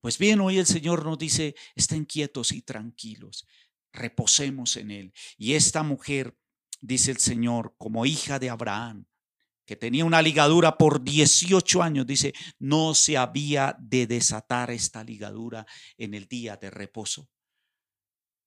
Pues 0.00 0.18
bien, 0.18 0.40
hoy 0.40 0.58
el 0.58 0.66
Señor 0.66 1.04
nos 1.04 1.18
dice, 1.18 1.54
estén 1.74 2.04
quietos 2.04 2.52
y 2.52 2.62
tranquilos, 2.62 3.46
reposemos 3.92 4.76
en 4.76 4.90
Él. 4.90 5.12
Y 5.36 5.54
esta 5.54 5.82
mujer, 5.82 6.36
dice 6.80 7.10
el 7.10 7.18
Señor, 7.18 7.74
como 7.76 8.06
hija 8.06 8.38
de 8.38 8.48
Abraham, 8.50 9.06
que 9.66 9.76
tenía 9.76 10.04
una 10.04 10.22
ligadura 10.22 10.76
por 10.78 11.04
18 11.04 11.82
años, 11.82 12.06
dice, 12.06 12.32
no 12.58 12.94
se 12.94 13.16
había 13.16 13.76
de 13.78 14.06
desatar 14.06 14.70
esta 14.70 15.04
ligadura 15.04 15.66
en 15.96 16.14
el 16.14 16.26
día 16.26 16.56
de 16.56 16.70
reposo. 16.70 17.28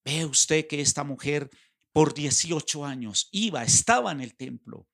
Ve 0.04 0.26
usted 0.26 0.68
que 0.68 0.82
esta 0.82 1.04
mujer 1.04 1.50
por 1.94 2.14
18 2.14 2.84
años 2.86 3.30
iba, 3.32 3.64
estaba 3.64 4.12
en 4.12 4.22
el 4.22 4.36
templo, 4.36 4.88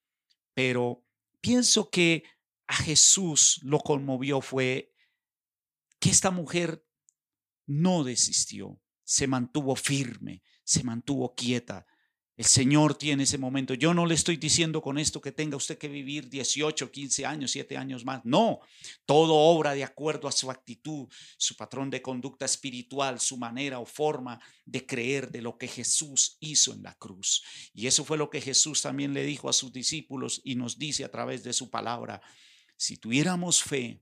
pero 0.53 1.03
pienso 1.41 1.89
que 1.89 2.23
a 2.69 2.75
Jesús 2.75 3.59
lo 3.63 3.79
conmovió 3.79 4.41
fue 4.41 4.93
que 5.99 6.11
esta 6.11 6.29
mujer 6.29 6.85
no 7.65 8.03
desistió, 8.03 8.79
se 9.03 9.25
mantuvo 9.25 9.75
firme, 9.75 10.43
se 10.63 10.83
mantuvo 10.83 11.33
quieta. 11.33 11.87
El 12.37 12.45
Señor 12.45 12.93
tiene 12.93 13.23
ese 13.23 13.39
momento. 13.39 13.73
Yo 13.73 13.95
no 13.95 14.05
le 14.05 14.13
estoy 14.13 14.37
diciendo 14.37 14.83
con 14.83 14.99
esto 14.99 15.19
que 15.19 15.31
tenga 15.31 15.57
usted 15.57 15.79
que 15.79 15.87
vivir 15.87 16.29
18, 16.29 16.91
15 16.91 17.25
años, 17.25 17.51
7 17.51 17.75
años 17.75 18.05
más. 18.05 18.21
No, 18.23 18.59
todo 19.07 19.33
obra 19.33 19.73
de 19.73 19.83
acuerdo 19.83 20.27
a 20.27 20.31
su 20.31 20.51
actitud, 20.51 21.07
su 21.37 21.55
patrón 21.55 21.89
de 21.89 22.03
conducta 22.03 22.45
espiritual, 22.45 23.19
su 23.19 23.35
manera 23.35 23.79
o 23.79 23.85
forma 23.85 24.39
de 24.65 24.85
creer 24.85 25.31
de 25.31 25.41
lo 25.41 25.57
que 25.57 25.67
Jesús 25.67 26.37
hizo 26.39 26.71
en 26.71 26.83
la 26.83 26.93
cruz. 26.93 27.43
Y 27.73 27.87
eso 27.87 28.05
fue 28.05 28.17
lo 28.17 28.29
que 28.29 28.41
Jesús 28.41 28.83
también 28.83 29.15
le 29.15 29.23
dijo 29.23 29.49
a 29.49 29.53
sus 29.53 29.73
discípulos 29.73 30.39
y 30.43 30.53
nos 30.53 30.77
dice 30.77 31.03
a 31.03 31.09
través 31.09 31.43
de 31.43 31.51
su 31.51 31.71
palabra. 31.71 32.21
Si 32.81 32.95
tuviéramos 32.95 33.61
fe, 33.61 34.01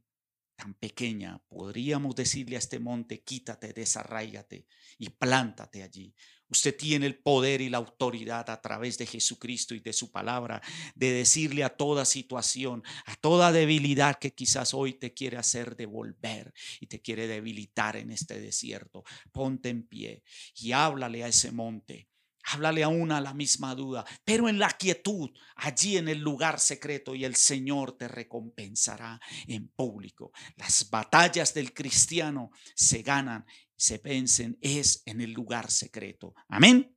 tan 0.55 0.75
pequeña, 0.75 1.41
podríamos 1.49 2.15
decirle 2.15 2.57
a 2.57 2.59
este 2.59 2.77
monte, 2.77 3.23
quítate, 3.23 3.73
desarráigate 3.73 4.67
y 4.99 5.09
plántate 5.09 5.81
allí. 5.81 6.13
Usted 6.47 6.77
tiene 6.77 7.07
el 7.07 7.17
poder 7.17 7.61
y 7.61 7.69
la 7.69 7.79
autoridad 7.79 8.47
a 8.51 8.61
través 8.61 8.99
de 8.99 9.07
Jesucristo 9.07 9.73
y 9.73 9.79
de 9.79 9.93
su 9.93 10.11
palabra 10.11 10.61
de 10.93 11.11
decirle 11.11 11.63
a 11.63 11.75
toda 11.75 12.05
situación, 12.05 12.83
a 13.07 13.15
toda 13.15 13.51
debilidad 13.51 14.19
que 14.19 14.35
quizás 14.35 14.75
hoy 14.75 14.93
te 14.93 15.11
quiere 15.11 15.37
hacer 15.37 15.75
devolver 15.75 16.53
y 16.79 16.85
te 16.85 17.01
quiere 17.01 17.25
debilitar 17.25 17.97
en 17.97 18.11
este 18.11 18.39
desierto. 18.39 19.03
Ponte 19.31 19.69
en 19.69 19.87
pie 19.87 20.21
y 20.55 20.73
háblale 20.73 21.23
a 21.23 21.29
ese 21.29 21.51
monte 21.51 22.09
Háblale 22.49 22.83
a 22.83 22.87
una 22.87 23.19
la 23.19 23.33
misma 23.33 23.75
duda, 23.75 24.05
pero 24.23 24.47
en 24.47 24.57
la 24.57 24.69
quietud, 24.71 25.29
allí 25.55 25.97
en 25.97 26.07
el 26.07 26.19
lugar 26.19 26.59
secreto, 26.61 27.13
y 27.13 27.25
el 27.25 27.35
Señor 27.35 27.97
te 27.97 28.07
recompensará 28.07 29.19
en 29.47 29.67
público. 29.67 30.31
Las 30.55 30.89
batallas 30.89 31.53
del 31.53 31.73
cristiano 31.73 32.51
se 32.73 33.01
ganan, 33.01 33.45
se 33.75 33.97
vencen, 33.97 34.57
es 34.61 35.03
en 35.05 35.19
el 35.19 35.31
lugar 35.31 35.69
secreto. 35.69 36.35
Amén. 36.47 36.95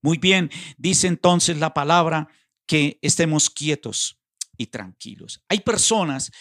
Muy 0.00 0.18
bien, 0.18 0.50
dice 0.78 1.06
entonces 1.06 1.58
la 1.58 1.74
palabra 1.74 2.28
que 2.66 2.98
estemos 3.02 3.50
quietos 3.50 4.20
y 4.56 4.66
tranquilos. 4.66 5.44
Hay 5.48 5.60
personas, 5.60 6.32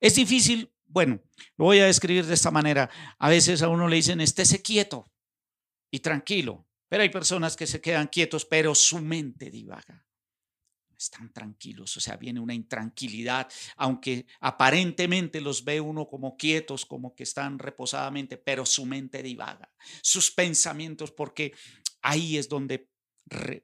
es 0.00 0.16
difícil, 0.16 0.72
bueno, 0.84 1.22
lo 1.56 1.66
voy 1.66 1.78
a 1.78 1.86
describir 1.86 2.26
de 2.26 2.34
esta 2.34 2.50
manera. 2.50 2.90
A 3.18 3.28
veces 3.28 3.62
a 3.62 3.68
uno 3.68 3.88
le 3.88 3.96
dicen, 3.96 4.20
estése 4.20 4.62
quieto 4.62 5.10
y 5.90 6.00
tranquilo. 6.00 6.67
Pero 6.88 7.02
hay 7.02 7.10
personas 7.10 7.56
que 7.56 7.66
se 7.66 7.80
quedan 7.80 8.08
quietos, 8.08 8.44
pero 8.44 8.74
su 8.74 8.98
mente 9.00 9.50
divaga. 9.50 10.06
Están 10.96 11.32
tranquilos, 11.32 11.96
o 11.96 12.00
sea, 12.00 12.16
viene 12.16 12.40
una 12.40 12.54
intranquilidad, 12.54 13.48
aunque 13.76 14.26
aparentemente 14.40 15.40
los 15.40 15.64
ve 15.64 15.80
uno 15.80 16.08
como 16.08 16.36
quietos, 16.36 16.84
como 16.84 17.14
que 17.14 17.22
están 17.22 17.58
reposadamente, 17.60 18.36
pero 18.36 18.66
su 18.66 18.84
mente 18.84 19.22
divaga. 19.22 19.72
Sus 20.02 20.32
pensamientos, 20.32 21.12
porque 21.12 21.52
ahí 22.02 22.36
es 22.36 22.48
donde, 22.48 22.90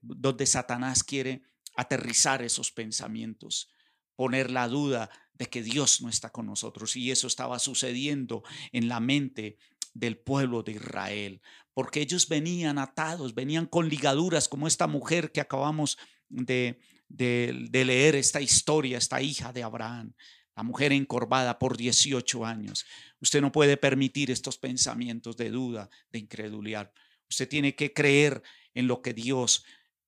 donde 0.00 0.46
Satanás 0.46 1.02
quiere 1.02 1.42
aterrizar 1.76 2.40
esos 2.42 2.70
pensamientos, 2.70 3.68
poner 4.14 4.50
la 4.52 4.68
duda 4.68 5.10
de 5.32 5.46
que 5.46 5.62
Dios 5.62 6.00
no 6.00 6.08
está 6.08 6.30
con 6.30 6.46
nosotros. 6.46 6.96
Y 6.96 7.10
eso 7.10 7.26
estaba 7.26 7.58
sucediendo 7.58 8.44
en 8.72 8.88
la 8.88 9.00
mente 9.00 9.58
del 9.94 10.18
pueblo 10.18 10.62
de 10.62 10.72
Israel, 10.72 11.40
porque 11.72 12.00
ellos 12.00 12.28
venían 12.28 12.78
atados, 12.78 13.34
venían 13.34 13.66
con 13.66 13.88
ligaduras, 13.88 14.48
como 14.48 14.66
esta 14.66 14.86
mujer 14.86 15.32
que 15.32 15.40
acabamos 15.40 15.96
de, 16.28 16.78
leer, 17.08 18.16
esta 18.16 18.40
historia, 18.40 18.98
esta 18.98 19.22
hija 19.22 19.52
de 19.52 19.62
Abraham, 19.62 20.12
la 20.56 20.62
mujer 20.62 20.92
encorvada 20.92 21.58
por 21.58 21.76
18 21.76 22.44
años. 22.44 22.84
Usted 23.20 23.40
no 23.40 23.52
puede 23.52 23.76
permitir 23.76 24.30
estos 24.30 24.58
pensamientos 24.58 25.36
de 25.36 25.50
duda, 25.50 25.88
de 26.10 26.18
incredulidad. 26.18 26.92
Usted 27.28 27.48
tiene 27.48 27.74
que 27.74 27.92
creer 27.92 28.42
en 28.74 28.86
lo 28.86 29.00
que 29.00 29.14
Dios 29.14 29.64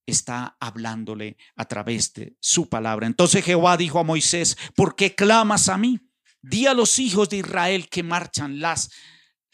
está 0.06 0.56
hablándole 0.60 1.36
a 1.56 1.64
través 1.64 2.12
de 2.14 2.36
su 2.40 2.68
palabra. 2.68 3.06
Entonces 3.06 3.44
Jehová 3.44 3.76
dijo 3.76 3.98
a 3.98 4.04
Moisés, 4.04 4.56
¿por 4.76 4.94
qué 4.94 5.14
clamas 5.14 5.68
a 5.68 5.78
mí? 5.78 6.00
Di 6.42 6.66
a 6.66 6.74
los 6.74 7.00
hijos 7.00 7.28
de 7.28 7.38
Israel 7.38 7.88
que 7.88 8.04
marchan 8.04 8.60
las 8.60 8.90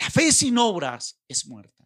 la 0.02 0.11
fe 0.11 0.32
sin 0.32 0.59
obras 0.59 1.23
es 1.28 1.47
muerta. 1.47 1.85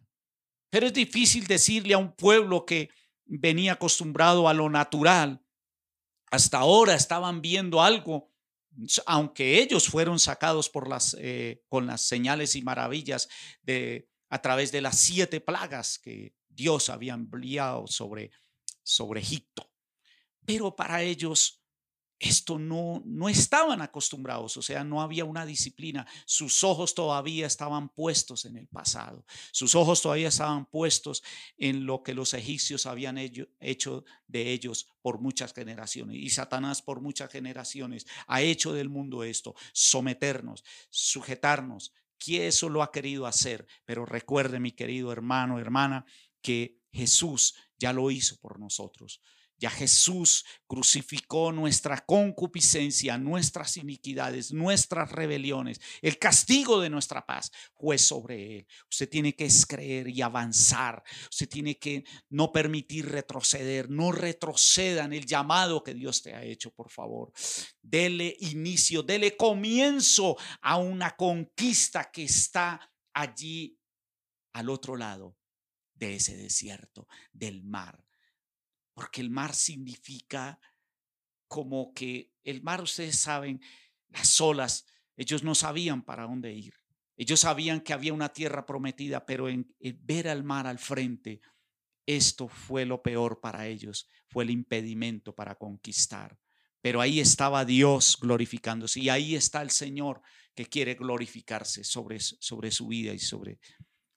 Pero 0.71 0.87
es 0.87 0.93
difícil 0.93 1.45
decirle 1.45 1.93
a 1.93 1.99
un 1.99 2.15
pueblo 2.15 2.65
que 2.65 2.89
venía 3.25 3.73
acostumbrado 3.73 4.49
a 4.49 4.55
lo 4.55 4.71
natural, 4.71 5.45
hasta 6.31 6.57
ahora 6.57 6.95
estaban 6.95 7.41
viendo 7.41 7.79
algo, 7.79 8.33
aunque 9.05 9.61
ellos 9.61 9.87
fueron 9.87 10.17
sacados 10.17 10.67
por 10.67 10.89
las, 10.89 11.15
eh, 11.19 11.63
con 11.67 11.85
las 11.85 12.01
señales 12.01 12.55
y 12.55 12.63
maravillas 12.63 13.29
de, 13.61 14.09
a 14.29 14.41
través 14.41 14.71
de 14.71 14.81
las 14.81 14.97
siete 14.97 15.39
plagas 15.39 15.99
que 15.99 16.33
Dios 16.49 16.89
había 16.89 17.13
enviado 17.13 17.85
sobre, 17.85 18.31
sobre 18.81 19.21
Egipto. 19.21 19.71
Pero 20.43 20.75
para 20.75 21.03
ellos 21.03 21.61
esto 22.19 22.57
no, 22.57 23.03
no 23.05 23.29
estaban 23.29 23.81
acostumbrados, 23.81 24.57
o 24.57 24.61
sea, 24.61 24.83
no 24.83 25.01
había 25.01 25.23
una 25.23 25.45
disciplina. 25.45 26.07
Sus 26.25 26.63
ojos 26.63 26.95
todavía 26.95 27.45
estaban 27.45 27.89
puestos 27.89 28.45
en 28.45 28.57
el 28.57 28.67
pasado. 28.67 29.25
Sus 29.51 29.75
ojos 29.75 30.01
todavía 30.01 30.29
estaban 30.29 30.65
puestos 30.65 31.21
en 31.57 31.85
lo 31.85 32.01
que 32.01 32.15
los 32.15 32.33
egipcios 32.33 32.87
habían 32.87 33.17
hecho 33.17 34.03
de 34.27 34.51
ellos 34.51 34.89
por 35.01 35.19
muchas 35.19 35.53
generaciones. 35.53 36.17
Y 36.17 36.29
Satanás 36.29 36.81
por 36.81 37.01
muchas 37.01 37.31
generaciones 37.31 38.07
ha 38.25 38.41
hecho 38.41 38.73
del 38.73 38.89
mundo 38.89 39.23
esto, 39.23 39.55
someternos, 39.71 40.63
sujetarnos, 40.89 41.93
que 42.17 42.47
eso 42.47 42.69
lo 42.69 42.81
ha 42.81 42.91
querido 42.91 43.27
hacer. 43.27 43.67
Pero 43.85 44.05
recuerde, 44.05 44.59
mi 44.59 44.71
querido 44.71 45.11
hermano, 45.11 45.59
hermana, 45.59 46.05
que 46.41 46.79
Jesús 46.91 47.55
ya 47.77 47.93
lo 47.93 48.09
hizo 48.09 48.37
por 48.37 48.59
nosotros. 48.59 49.21
Ya 49.59 49.71
Jesús 49.71 50.45
crucificó 50.67 51.51
nuestra 51.51 52.05
concupiscencia, 52.05 53.17
nuestras 53.17 53.77
iniquidades, 53.77 54.53
nuestras 54.53 55.11
rebeliones. 55.11 55.81
El 56.01 56.19
castigo 56.19 56.79
de 56.79 56.91
nuestra 56.91 57.25
paz 57.25 57.51
fue 57.73 57.97
sobre 57.97 58.57
él. 58.57 58.67
Usted 58.87 59.09
tiene 59.09 59.35
que 59.35 59.49
creer 59.67 60.09
y 60.09 60.21
avanzar. 60.21 61.03
Usted 61.31 61.49
tiene 61.49 61.79
que 61.79 62.03
no 62.29 62.51
permitir 62.51 63.09
retroceder. 63.09 63.89
No 63.89 64.11
retroceda 64.11 65.05
en 65.05 65.13
el 65.13 65.25
llamado 65.25 65.83
que 65.83 65.95
Dios 65.95 66.21
te 66.21 66.35
ha 66.35 66.43
hecho, 66.43 66.71
por 66.71 66.91
favor. 66.91 67.31
Dele 67.81 68.35
inicio, 68.41 69.01
dele 69.01 69.35
comienzo 69.35 70.37
a 70.61 70.77
una 70.77 71.15
conquista 71.15 72.11
que 72.11 72.25
está 72.25 72.79
allí 73.11 73.79
al 74.53 74.69
otro 74.69 74.95
lado 74.95 75.35
de 75.95 76.15
ese 76.15 76.37
desierto, 76.37 77.07
del 77.31 77.63
mar 77.63 78.06
porque 78.97 79.21
el 79.21 79.29
mar 79.29 79.53
significa 79.53 80.59
como 81.47 81.93
que 81.93 82.33
el 82.43 82.63
mar, 82.63 82.81
ustedes 82.81 83.15
saben, 83.15 83.61
las 84.09 84.41
olas, 84.41 84.87
ellos 85.15 85.43
no 85.43 85.53
sabían 85.53 86.01
para 86.01 86.23
dónde 86.23 86.51
ir. 86.51 86.73
Ellos 87.15 87.41
sabían 87.41 87.81
que 87.81 87.93
había 87.93 88.11
una 88.11 88.29
tierra 88.29 88.65
prometida, 88.65 89.23
pero 89.23 89.49
en, 89.49 89.71
ver 90.01 90.27
al 90.27 90.43
mar 90.43 90.65
al 90.65 90.79
frente, 90.79 91.41
esto 92.07 92.47
fue 92.47 92.85
lo 92.85 93.03
peor 93.03 93.39
para 93.39 93.67
ellos, 93.67 94.09
fue 94.29 94.45
el 94.45 94.49
impedimento 94.49 95.35
para 95.35 95.53
conquistar. 95.53 96.35
Pero 96.81 96.99
ahí 96.99 97.19
estaba 97.19 97.65
Dios 97.65 98.17
glorificándose 98.19 98.99
y 98.99 99.09
ahí 99.09 99.35
está 99.35 99.61
el 99.61 99.69
Señor 99.69 100.23
que 100.55 100.65
quiere 100.65 100.95
glorificarse 100.95 101.83
sobre, 101.83 102.19
sobre 102.19 102.71
su 102.71 102.87
vida 102.87 103.13
y 103.13 103.19
sobre, 103.19 103.59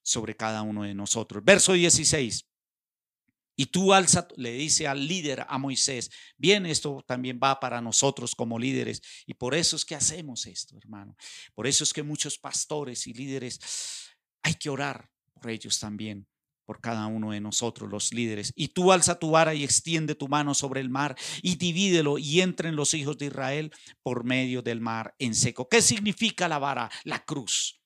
sobre 0.01 0.37
cada 0.37 0.63
uno 0.63 0.85
de 0.85 0.95
nosotros. 0.95 1.45
Verso 1.45 1.75
16. 1.75 2.50
Y 3.61 3.67
tú 3.67 3.93
alza, 3.93 4.27
le 4.37 4.53
dice 4.53 4.89
al 4.89 5.07
líder, 5.07 5.45
a 5.47 5.59
Moisés, 5.59 6.11
bien, 6.39 6.65
esto 6.65 7.05
también 7.07 7.39
va 7.45 7.61
para 7.61 7.83
nosotros 7.83 8.35
como 8.35 8.59
líderes. 8.59 9.03
Y 9.27 9.35
por 9.35 9.55
eso 9.55 9.77
es 9.77 9.85
que 9.85 9.95
hacemos 9.95 10.47
esto, 10.47 10.79
hermano. 10.79 11.15
Por 11.55 11.67
eso 11.67 11.85
es 11.85 11.93
que 11.93 12.03
muchos 12.03 12.39
pastores 12.39 13.07
y 13.07 13.13
líderes, 13.13 13.61
hay 14.43 14.55
que 14.55 14.71
orar 14.71 15.11
por 15.35 15.51
ellos 15.51 15.79
también, 15.79 16.27
por 16.65 16.81
cada 16.81 17.07
uno 17.07 17.33
de 17.33 17.43
nosotros, 17.43 17.91
los 17.91 18.15
líderes. 18.15 18.51
Y 18.57 18.69
tú 18.69 18.93
alza 18.93 19.19
tu 19.19 19.33
vara 19.33 19.53
y 19.53 19.63
extiende 19.63 20.15
tu 20.15 20.27
mano 20.27 20.55
sobre 20.55 20.81
el 20.81 20.89
mar 20.89 21.15
y 21.43 21.57
divídelo 21.57 22.17
y 22.17 22.41
entren 22.41 22.77
los 22.77 22.95
hijos 22.95 23.19
de 23.19 23.27
Israel 23.27 23.73
por 24.03 24.25
medio 24.25 24.63
del 24.63 24.81
mar 24.81 25.15
en 25.19 25.35
seco. 25.35 25.69
¿Qué 25.69 25.83
significa 25.83 26.49
la 26.49 26.59
vara? 26.59 26.91
La 27.05 27.27
cruz 27.27 27.80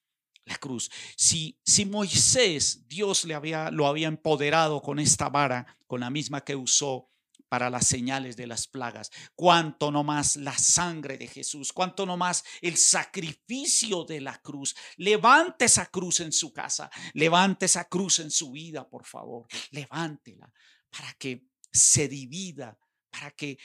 la 0.45 0.57
cruz. 0.57 0.91
Si, 1.17 1.59
si 1.65 1.87
Moisés, 1.87 2.87
Dios 2.89 3.25
le 3.25 3.35
había, 3.35 3.71
lo 3.71 3.87
había 3.87 4.09
empoderado 4.09 4.83
con 4.83 4.99
esta 4.99 5.29
vara, 5.29 5.67
con 5.87 6.01
la 6.01 6.11
misma 6.11 6.43
que 6.43 6.57
usó 6.57 7.11
para 7.49 7.71
las 7.71 7.87
señales 7.87 8.37
de 8.37 8.49
las 8.49 8.67
plagas, 8.67 9.13
cuánto 9.37 9.93
no 9.93 10.03
más 10.03 10.35
la 10.37 10.59
sangre 10.59 11.17
de 11.17 11.29
Jesús, 11.29 11.73
cuánto 11.73 12.05
no 12.05 12.17
más 12.17 12.43
el 12.61 12.77
sacrificio 12.77 14.05
de 14.05 14.21
la 14.21 14.41
cruz. 14.43 14.75
Levante 14.97 15.67
esa 15.67 15.87
cruz 15.87 16.19
en 16.19 16.33
su 16.33 16.53
casa, 16.53 16.91
levante 17.13 17.67
esa 17.67 17.85
cruz 17.85 18.19
en 18.19 18.33
su 18.33 18.51
vida, 18.51 18.89
por 18.89 19.05
favor, 19.05 19.47
levántela 19.71 20.53
para 20.91 21.13
que 21.15 21.47
se 21.71 22.09
divida, 22.09 22.77
para 23.11 23.31
que 23.31 23.57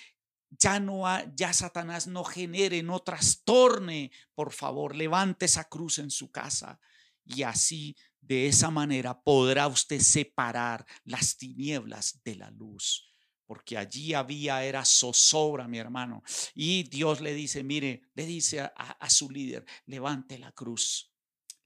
ya 0.49 0.79
no 0.79 1.03
ya 1.35 1.53
Satanás 1.53 2.07
no 2.07 2.23
genere, 2.23 2.83
no 2.83 2.99
trastorne, 2.99 4.11
por 4.33 4.51
favor, 4.51 4.95
levante 4.95 5.45
esa 5.45 5.65
cruz 5.65 5.99
en 5.99 6.11
su 6.11 6.31
casa 6.31 6.79
y 7.25 7.43
así 7.43 7.95
de 8.21 8.47
esa 8.47 8.69
manera 8.71 9.21
podrá 9.21 9.67
usted 9.67 9.99
separar 9.99 10.85
las 11.03 11.37
tinieblas 11.37 12.21
de 12.23 12.35
la 12.35 12.51
luz. 12.51 13.05
Porque 13.45 13.77
allí 13.77 14.13
había, 14.13 14.63
era 14.63 14.85
zozobra, 14.85 15.67
mi 15.67 15.79
hermano. 15.79 16.21
Y 16.53 16.83
Dios 16.83 17.19
le 17.19 17.33
dice, 17.33 17.63
mire, 17.63 18.03
le 18.13 18.27
dice 18.27 18.61
a, 18.61 18.67
a 18.67 19.09
su 19.09 19.31
líder, 19.31 19.65
levante 19.87 20.37
la 20.37 20.51
cruz, 20.51 21.11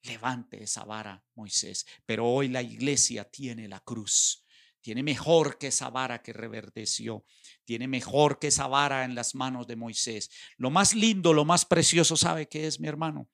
levante 0.04 0.64
esa 0.64 0.86
vara, 0.86 1.26
Moisés. 1.36 1.86
Pero 2.06 2.26
hoy 2.26 2.48
la 2.48 2.62
iglesia 2.62 3.30
tiene 3.30 3.68
la 3.68 3.82
cruz 3.82 4.43
tiene 4.84 5.02
mejor 5.02 5.58
que 5.58 5.68
esa 5.68 5.90
vara 5.90 6.22
que 6.22 6.34
reverdeció. 6.34 7.26
Tiene 7.64 7.88
mejor 7.88 8.38
que 8.38 8.48
esa 8.48 8.68
vara 8.68 9.06
en 9.06 9.16
las 9.16 9.34
manos 9.34 9.66
de 9.66 9.78
Moisés. 9.78 10.30
Lo 10.58 10.70
más 10.70 10.94
lindo, 10.94 11.34
lo 11.34 11.46
más 11.46 11.66
precioso, 11.66 12.18
¿sabe 12.18 12.50
qué 12.50 12.68
es, 12.68 12.82
mi 12.82 12.90
hermano? 12.90 13.30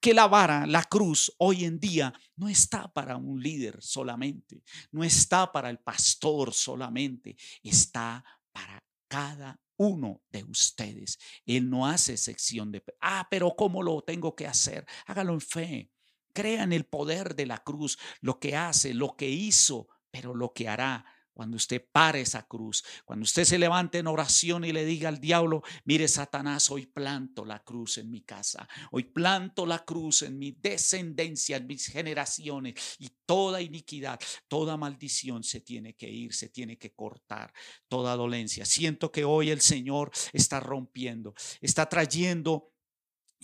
Que 0.00 0.14
la 0.14 0.28
vara, 0.28 0.66
la 0.66 0.84
cruz, 0.84 1.34
hoy 1.38 1.64
en 1.64 1.80
día 1.80 2.14
no 2.36 2.48
está 2.48 2.92
para 2.92 3.16
un 3.16 3.42
líder 3.42 3.82
solamente, 3.82 4.62
no 4.92 5.02
está 5.02 5.50
para 5.50 5.68
el 5.68 5.78
pastor 5.78 6.54
solamente, 6.54 7.36
está 7.62 8.24
para 8.52 8.84
cada 9.08 9.60
uno 9.76 10.22
de 10.30 10.44
ustedes. 10.44 11.18
Él 11.44 11.68
no 11.68 11.88
hace 11.88 12.16
sección 12.16 12.70
de, 12.70 12.84
ah, 13.00 13.26
pero 13.28 13.56
¿cómo 13.56 13.82
lo 13.82 14.00
tengo 14.02 14.36
que 14.36 14.46
hacer? 14.46 14.86
Hágalo 15.06 15.32
en 15.32 15.40
fe. 15.40 15.90
Crea 16.32 16.64
en 16.64 16.72
el 16.72 16.84
poder 16.84 17.34
de 17.34 17.46
la 17.46 17.58
cruz, 17.58 17.96
lo 18.20 18.40
que 18.40 18.56
hace, 18.56 18.92
lo 18.92 19.16
que 19.16 19.28
hizo, 19.28 19.88
pero 20.14 20.32
lo 20.32 20.52
que 20.52 20.68
hará 20.68 21.04
cuando 21.32 21.56
usted 21.56 21.84
pare 21.90 22.20
esa 22.20 22.46
cruz, 22.46 22.84
cuando 23.04 23.24
usted 23.24 23.42
se 23.42 23.58
levante 23.58 23.98
en 23.98 24.06
oración 24.06 24.64
y 24.64 24.70
le 24.70 24.84
diga 24.84 25.08
al 25.08 25.20
diablo, 25.20 25.64
mire 25.84 26.06
Satanás, 26.06 26.70
hoy 26.70 26.86
planto 26.86 27.44
la 27.44 27.64
cruz 27.64 27.98
en 27.98 28.12
mi 28.12 28.20
casa, 28.20 28.68
hoy 28.92 29.02
planto 29.02 29.66
la 29.66 29.84
cruz 29.84 30.22
en 30.22 30.38
mi 30.38 30.52
descendencia, 30.52 31.56
en 31.56 31.66
mis 31.66 31.88
generaciones 31.88 32.74
y 33.00 33.10
toda 33.26 33.60
iniquidad, 33.60 34.20
toda 34.46 34.76
maldición 34.76 35.42
se 35.42 35.60
tiene 35.60 35.96
que 35.96 36.08
ir, 36.08 36.32
se 36.32 36.48
tiene 36.48 36.78
que 36.78 36.92
cortar, 36.92 37.52
toda 37.88 38.14
dolencia. 38.14 38.64
Siento 38.64 39.10
que 39.10 39.24
hoy 39.24 39.50
el 39.50 39.62
Señor 39.62 40.12
está 40.32 40.60
rompiendo, 40.60 41.34
está 41.60 41.88
trayendo 41.88 42.73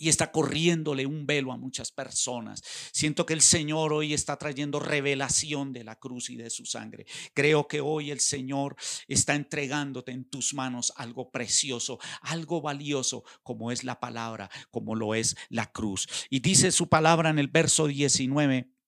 y 0.01 0.09
está 0.09 0.31
corriéndole 0.31 1.05
un 1.05 1.27
velo 1.27 1.51
a 1.51 1.57
muchas 1.57 1.91
personas. 1.91 2.63
Siento 2.91 3.23
que 3.23 3.33
el 3.33 3.41
Señor 3.41 3.93
hoy 3.93 4.15
está 4.15 4.35
trayendo 4.35 4.79
revelación 4.79 5.73
de 5.73 5.83
la 5.83 5.95
cruz 5.95 6.31
y 6.31 6.37
de 6.37 6.49
su 6.49 6.65
sangre. 6.65 7.05
Creo 7.35 7.67
que 7.67 7.81
hoy 7.81 8.09
el 8.09 8.19
Señor 8.19 8.75
está 9.07 9.35
entregándote 9.35 10.11
en 10.11 10.27
tus 10.27 10.55
manos 10.55 10.91
algo 10.95 11.29
precioso, 11.29 11.99
algo 12.21 12.61
valioso, 12.61 13.23
como 13.43 13.71
es 13.71 13.83
la 13.83 13.99
palabra, 13.99 14.49
como 14.71 14.95
lo 14.95 15.13
es 15.13 15.35
la 15.49 15.71
cruz. 15.71 16.07
Y 16.31 16.39
dice 16.39 16.71
su 16.71 16.89
palabra 16.89 17.29
en 17.29 17.37
el 17.37 17.47
verso 17.47 17.85
19 17.85 18.80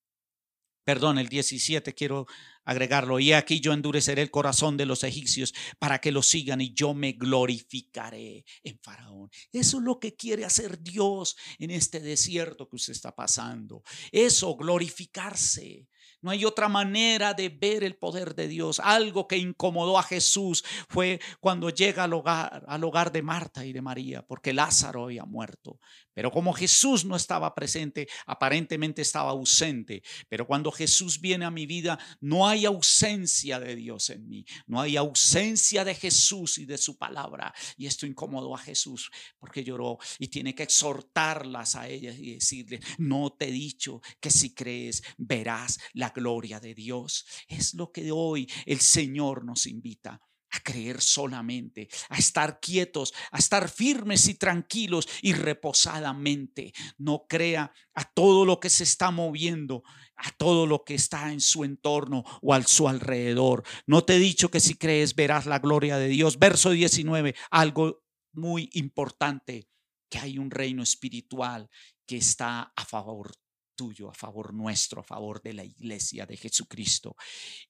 perdón, 0.84 1.18
el 1.18 1.30
17 1.30 1.94
quiero 1.94 2.28
agregarlo. 2.66 3.20
Y 3.20 3.34
aquí 3.34 3.60
yo 3.60 3.74
endureceré 3.74 4.22
el 4.22 4.32
corazón 4.32 4.78
de 4.78 4.86
los 4.86 5.04
egipcios 5.04 5.54
para 5.80 6.00
que 6.00 6.12
lo 6.12 6.22
sigan 6.22 6.62
y 6.62 6.74
yo 6.74 6.94
me 6.94 7.14
glorificaré 7.14 8.46
en 8.64 8.80
Faraón. 8.80 9.30
Eso 9.52 9.78
es 9.78 9.84
lo 9.84 10.00
que 10.00 10.16
quiere 10.16 10.46
hacer 10.46 10.82
Dios 10.82 11.36
en 11.60 11.72
este 11.72 12.00
desierto 12.00 12.70
que 12.70 12.76
usted 12.76 12.94
está 12.94 13.16
pasando. 13.16 13.84
Eso, 14.12 14.56
glorificarse. 14.56 15.88
No 16.24 16.32
hay 16.32 16.46
otra 16.46 16.70
manera 16.70 17.34
de 17.34 17.50
ver 17.50 17.84
el 17.84 17.96
poder 17.96 18.34
de 18.34 18.48
Dios. 18.48 18.80
Algo 18.80 19.28
que 19.28 19.38
incomodó 19.38 20.00
a 20.00 20.04
Jesús 20.04 20.64
fue 20.88 21.20
cuando 21.42 21.70
llega 21.70 22.06
al 22.06 22.14
hogar, 22.14 22.64
al 22.68 22.84
hogar 22.84 23.12
de 23.12 23.22
Marta 23.22 23.66
y 23.66 23.74
de 23.74 23.82
María, 23.82 24.26
porque 24.26 24.54
Lázaro 24.54 25.04
había 25.04 25.26
muerto. 25.26 25.80
Pero 26.14 26.32
como 26.32 26.54
Jesús 26.54 27.06
no 27.06 27.16
estaba 27.16 27.54
presente, 27.56 28.08
aparentemente 28.26 29.02
estaba 29.02 29.32
ausente. 29.32 30.04
Pero 30.30 30.46
cuando 30.48 30.72
Jesús 30.72 31.20
viene 31.20 31.46
a 31.46 31.52
mi 31.52 31.66
vida, 31.66 32.00
no 32.22 32.48
hay 32.48 32.66
ausencia 32.66 33.60
de 33.60 33.76
Dios 33.76 34.10
en 34.10 34.30
mí. 34.30 34.46
No 34.68 34.80
hay 34.80 34.96
ausencia 34.96 35.84
de 35.84 35.96
Jesús 35.96 36.58
y 36.58 36.66
de 36.66 36.78
su 36.78 36.98
palabra. 36.98 37.54
Y 37.78 37.88
esto 37.88 38.06
incomodó 38.06 38.56
a 38.56 38.60
Jesús 38.60 39.12
porque 39.40 39.64
lloró 39.64 39.98
y 40.20 40.28
tiene 40.28 40.56
que 40.56 40.64
exhortarlas 40.64 41.76
a 41.76 41.90
ellas 41.90 42.16
y 42.18 42.36
decirle, 42.36 42.80
no 42.98 43.32
te 43.32 43.50
he 43.50 43.52
dicho 43.52 44.02
que 44.20 44.30
si 44.30 44.54
crees 44.54 45.04
verás 45.18 45.80
la 45.94 46.13
gloria 46.14 46.60
de 46.60 46.74
Dios. 46.74 47.26
Es 47.48 47.74
lo 47.74 47.92
que 47.92 48.12
hoy 48.12 48.50
el 48.66 48.80
Señor 48.80 49.44
nos 49.44 49.66
invita 49.66 50.22
a 50.54 50.60
creer 50.60 51.02
solamente, 51.02 51.90
a 52.10 52.18
estar 52.18 52.60
quietos, 52.60 53.12
a 53.32 53.40
estar 53.40 53.70
firmes 53.70 54.28
y 54.28 54.36
tranquilos 54.36 55.08
y 55.22 55.34
reposadamente. 55.34 56.74
No 56.98 57.26
crea 57.28 57.74
a 57.96 58.04
todo 58.14 58.46
lo 58.46 58.60
que 58.60 58.70
se 58.70 58.84
está 58.84 59.10
moviendo, 59.10 59.84
a 60.16 60.30
todo 60.32 60.68
lo 60.68 60.84
que 60.84 60.94
está 60.94 61.32
en 61.32 61.42
su 61.42 61.64
entorno 61.64 62.24
o 62.42 62.54
al 62.54 62.68
su 62.68 62.88
alrededor. 62.88 63.64
No 63.88 64.04
te 64.04 64.16
he 64.16 64.20
dicho 64.20 64.52
que 64.52 64.60
si 64.60 64.76
crees 64.76 65.16
verás 65.16 65.48
la 65.48 65.58
gloria 65.58 65.98
de 65.98 66.08
Dios. 66.08 66.38
Verso 66.38 66.70
19, 66.70 67.36
algo 67.50 68.04
muy 68.32 68.70
importante, 68.74 69.68
que 70.08 70.20
hay 70.20 70.38
un 70.38 70.52
reino 70.52 70.84
espiritual 70.84 71.68
que 72.06 72.18
está 72.18 72.74
a 72.76 72.86
favor 72.86 73.32
a 74.10 74.14
favor 74.14 74.54
nuestro, 74.54 75.02
a 75.02 75.04
favor 75.04 75.42
de 75.42 75.54
la 75.54 75.64
iglesia 75.64 76.26
de 76.26 76.38
Jesucristo. 76.38 77.16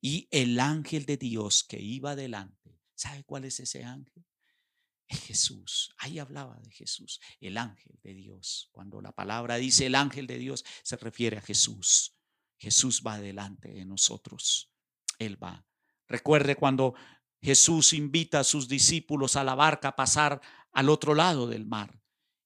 Y 0.01 0.27
el 0.31 0.59
ángel 0.59 1.05
de 1.05 1.17
Dios 1.17 1.63
que 1.63 1.79
iba 1.79 2.11
adelante, 2.11 2.79
¿sabe 2.95 3.23
cuál 3.23 3.45
es 3.45 3.59
ese 3.59 3.83
ángel? 3.83 4.25
Es 5.07 5.19
Jesús. 5.21 5.93
Ahí 5.97 6.19
hablaba 6.19 6.59
de 6.59 6.71
Jesús, 6.71 7.19
el 7.39 7.57
ángel 7.57 7.99
de 8.03 8.13
Dios. 8.13 8.69
Cuando 8.71 9.01
la 9.01 9.11
palabra 9.11 9.57
dice 9.57 9.85
el 9.85 9.95
ángel 9.95 10.27
de 10.27 10.37
Dios, 10.37 10.63
se 10.83 10.95
refiere 10.97 11.37
a 11.37 11.41
Jesús. 11.41 12.15
Jesús 12.57 13.03
va 13.05 13.15
adelante 13.15 13.69
de 13.69 13.85
nosotros. 13.85 14.71
Él 15.19 15.41
va. 15.41 15.65
Recuerde 16.07 16.55
cuando 16.55 16.95
Jesús 17.41 17.93
invita 17.93 18.39
a 18.39 18.43
sus 18.43 18.67
discípulos 18.67 19.35
a 19.35 19.43
la 19.43 19.55
barca 19.55 19.89
a 19.89 19.95
pasar 19.95 20.41
al 20.71 20.89
otro 20.89 21.13
lado 21.13 21.47
del 21.47 21.65
mar. 21.65 22.02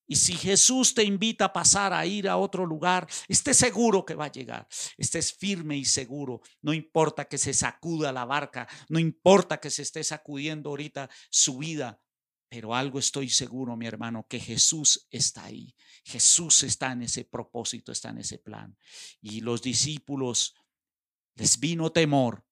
Y 0.08 0.16
si 0.16 0.34
Jesús 0.34 0.94
te 0.94 1.04
invita 1.04 1.46
a 1.46 1.54
pasar 1.54 1.92
a 1.94 2.06
ir 2.06 2.30
a 2.30 2.38
otro 2.38 2.66
lugar, 2.66 3.08
esté 3.28 3.54
seguro 3.54 4.06
que 4.06 4.16
va 4.16 4.26
a 4.26 4.32
llegar. 4.32 4.68
Estés 4.98 5.34
firme 5.34 5.78
y 5.78 5.84
seguro. 5.84 6.42
No 6.62 6.74
importa 6.74 7.26
que 7.26 7.38
se 7.38 7.54
sacuda 7.54 8.14
la 8.14 8.26
barca, 8.26 8.68
no 8.88 9.00
importa 9.00 9.60
que 9.60 9.70
se 9.70 9.82
esté 9.82 10.04
sacudiendo 10.04 10.70
ahorita 10.70 11.10
su 11.30 11.58
vida, 11.58 12.02
pero 12.50 12.74
algo 12.74 13.00
estoy 13.00 13.30
seguro, 13.30 13.76
mi 13.76 13.86
hermano, 13.86 14.26
que 14.30 14.40
Jesús 14.40 15.08
está 15.12 15.44
ahí. 15.44 15.76
Jesús 16.06 16.64
está 16.64 16.94
en 16.94 17.02
ese 17.02 17.26
propósito, 17.26 17.92
está 17.92 18.10
en 18.10 18.20
ese 18.20 18.38
plan. 18.38 18.78
Y 19.20 19.42
los 19.42 19.62
discípulos 19.62 20.56
les 21.36 21.60
vino 21.60 21.92
temor 21.92 22.46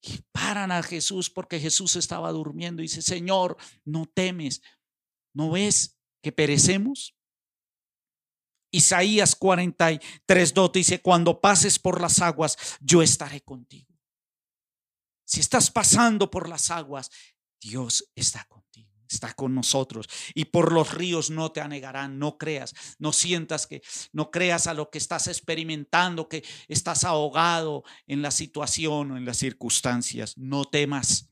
y 0.00 0.18
paran 0.32 0.72
a 0.72 0.82
Jesús 0.82 1.28
porque 1.28 1.60
Jesús 1.60 1.96
estaba 1.96 2.32
durmiendo 2.32 2.80
y 2.80 2.86
dice, 2.86 3.02
Señor, 3.02 3.58
no 3.84 4.06
temes, 4.06 4.62
¿no 5.34 5.50
ves 5.50 5.98
que 6.22 6.32
perecemos? 6.32 7.14
Isaías 8.70 9.36
43, 9.36 10.54
2 10.54 10.72
dice, 10.72 11.02
cuando 11.02 11.40
pases 11.40 11.78
por 11.78 12.00
las 12.00 12.20
aguas, 12.20 12.56
yo 12.80 13.02
estaré 13.02 13.42
contigo. 13.42 13.94
Si 15.24 15.40
estás 15.40 15.70
pasando 15.70 16.30
por 16.30 16.48
las 16.48 16.70
aguas, 16.70 17.10
Dios 17.60 18.10
está 18.14 18.44
contigo 18.44 18.92
está 19.12 19.32
con 19.34 19.54
nosotros 19.54 20.08
y 20.34 20.46
por 20.46 20.72
los 20.72 20.92
ríos 20.92 21.30
no 21.30 21.52
te 21.52 21.60
anegarán, 21.60 22.18
no 22.18 22.38
creas, 22.38 22.74
no 22.98 23.12
sientas 23.12 23.66
que, 23.66 23.82
no 24.12 24.30
creas 24.30 24.66
a 24.66 24.74
lo 24.74 24.90
que 24.90 24.98
estás 24.98 25.28
experimentando, 25.28 26.28
que 26.28 26.44
estás 26.68 27.04
ahogado 27.04 27.84
en 28.06 28.22
la 28.22 28.30
situación 28.30 29.12
o 29.12 29.16
en 29.16 29.24
las 29.24 29.36
circunstancias, 29.36 30.36
no 30.36 30.64
temas. 30.64 31.31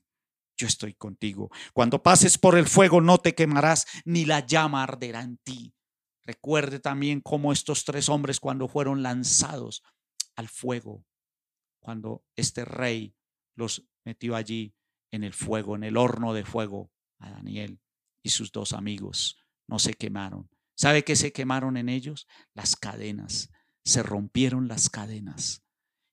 Yo 0.61 0.67
estoy 0.67 0.93
contigo. 0.93 1.49
Cuando 1.73 2.03
pases 2.03 2.37
por 2.37 2.55
el 2.55 2.67
fuego 2.67 3.01
no 3.01 3.17
te 3.17 3.33
quemarás, 3.33 3.87
ni 4.05 4.25
la 4.25 4.45
llama 4.45 4.83
arderá 4.83 5.21
en 5.21 5.37
ti. 5.37 5.73
Recuerde 6.23 6.79
también 6.79 7.19
cómo 7.19 7.51
estos 7.51 7.83
tres 7.83 8.09
hombres 8.09 8.39
cuando 8.39 8.67
fueron 8.67 9.01
lanzados 9.01 9.81
al 10.35 10.49
fuego, 10.49 11.03
cuando 11.79 12.23
este 12.35 12.63
rey 12.63 13.15
los 13.55 13.87
metió 14.05 14.35
allí 14.35 14.75
en 15.09 15.23
el 15.23 15.33
fuego, 15.33 15.75
en 15.75 15.83
el 15.83 15.97
horno 15.97 16.31
de 16.31 16.45
fuego, 16.45 16.91
a 17.17 17.31
Daniel 17.31 17.81
y 18.21 18.29
sus 18.29 18.51
dos 18.51 18.73
amigos. 18.73 19.39
No 19.67 19.79
se 19.79 19.95
quemaron. 19.95 20.47
¿Sabe 20.75 21.03
qué 21.03 21.15
se 21.15 21.33
quemaron 21.33 21.75
en 21.75 21.89
ellos? 21.89 22.27
Las 22.53 22.75
cadenas. 22.75 23.49
Se 23.83 24.03
rompieron 24.03 24.67
las 24.67 24.91
cadenas. 24.91 25.63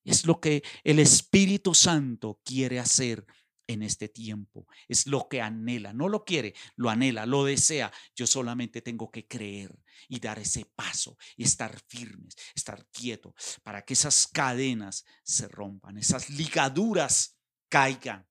Es 0.04 0.24
lo 0.24 0.40
que 0.40 0.62
el 0.84 1.00
Espíritu 1.00 1.74
Santo 1.74 2.40
quiere 2.46 2.80
hacer 2.80 3.26
en 3.68 3.82
este 3.84 4.08
tiempo. 4.08 4.66
Es 4.88 5.06
lo 5.06 5.28
que 5.28 5.40
anhela. 5.40 5.92
No 5.92 6.08
lo 6.08 6.24
quiere, 6.24 6.54
lo 6.74 6.90
anhela, 6.90 7.24
lo 7.26 7.44
desea. 7.44 7.92
Yo 8.16 8.26
solamente 8.26 8.82
tengo 8.82 9.12
que 9.12 9.28
creer 9.28 9.78
y 10.08 10.18
dar 10.18 10.40
ese 10.40 10.64
paso 10.64 11.16
y 11.36 11.44
estar 11.44 11.80
firmes, 11.86 12.34
estar 12.56 12.84
quieto 12.90 13.34
para 13.62 13.82
que 13.82 13.92
esas 13.92 14.26
cadenas 14.26 15.04
se 15.22 15.46
rompan, 15.46 15.98
esas 15.98 16.30
ligaduras 16.30 17.36
caigan 17.68 18.28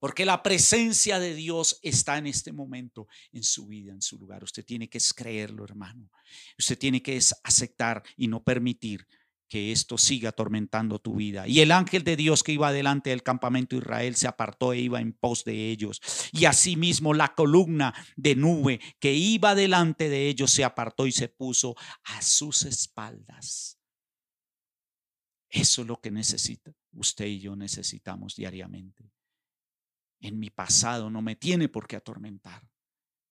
porque 0.00 0.24
la 0.24 0.42
presencia 0.42 1.18
de 1.20 1.34
Dios 1.34 1.78
está 1.82 2.16
en 2.16 2.26
este 2.26 2.52
momento 2.52 3.06
en 3.32 3.44
su 3.44 3.66
vida, 3.66 3.92
en 3.92 4.00
su 4.00 4.18
lugar. 4.18 4.42
Usted 4.42 4.64
tiene 4.64 4.88
que 4.88 4.98
creerlo, 5.14 5.62
hermano. 5.62 6.10
Usted 6.58 6.78
tiene 6.78 7.02
que 7.02 7.20
aceptar 7.44 8.02
y 8.16 8.26
no 8.26 8.42
permitir 8.42 9.06
que 9.50 9.72
esto 9.72 9.98
siga 9.98 10.30
atormentando 10.30 10.98
tu 10.98 11.16
vida. 11.16 11.46
Y 11.46 11.60
el 11.60 11.72
ángel 11.72 12.04
de 12.04 12.16
Dios 12.16 12.42
que 12.42 12.52
iba 12.52 12.72
delante 12.72 13.10
del 13.10 13.22
campamento 13.22 13.76
de 13.76 13.82
Israel 13.82 14.16
se 14.16 14.28
apartó 14.28 14.72
e 14.72 14.78
iba 14.78 15.00
en 15.00 15.12
pos 15.12 15.44
de 15.44 15.70
ellos. 15.70 16.00
Y 16.32 16.46
asimismo 16.46 17.12
la 17.12 17.34
columna 17.34 17.92
de 18.16 18.34
nube 18.34 18.80
que 18.98 19.12
iba 19.12 19.54
delante 19.54 20.08
de 20.08 20.28
ellos 20.28 20.50
se 20.50 20.64
apartó 20.64 21.06
y 21.06 21.12
se 21.12 21.28
puso 21.28 21.76
a 22.04 22.22
sus 22.22 22.62
espaldas. 22.62 23.78
Eso 25.50 25.82
es 25.82 25.88
lo 25.88 26.00
que 26.00 26.10
necesita. 26.10 26.72
Usted 26.92 27.26
y 27.26 27.40
yo 27.40 27.56
necesitamos 27.56 28.36
diariamente 28.36 29.10
en 30.20 30.38
mi 30.38 30.50
pasado 30.50 31.10
no 31.10 31.22
me 31.22 31.36
tiene 31.36 31.68
por 31.68 31.86
qué 31.86 31.96
atormentar, 31.96 32.68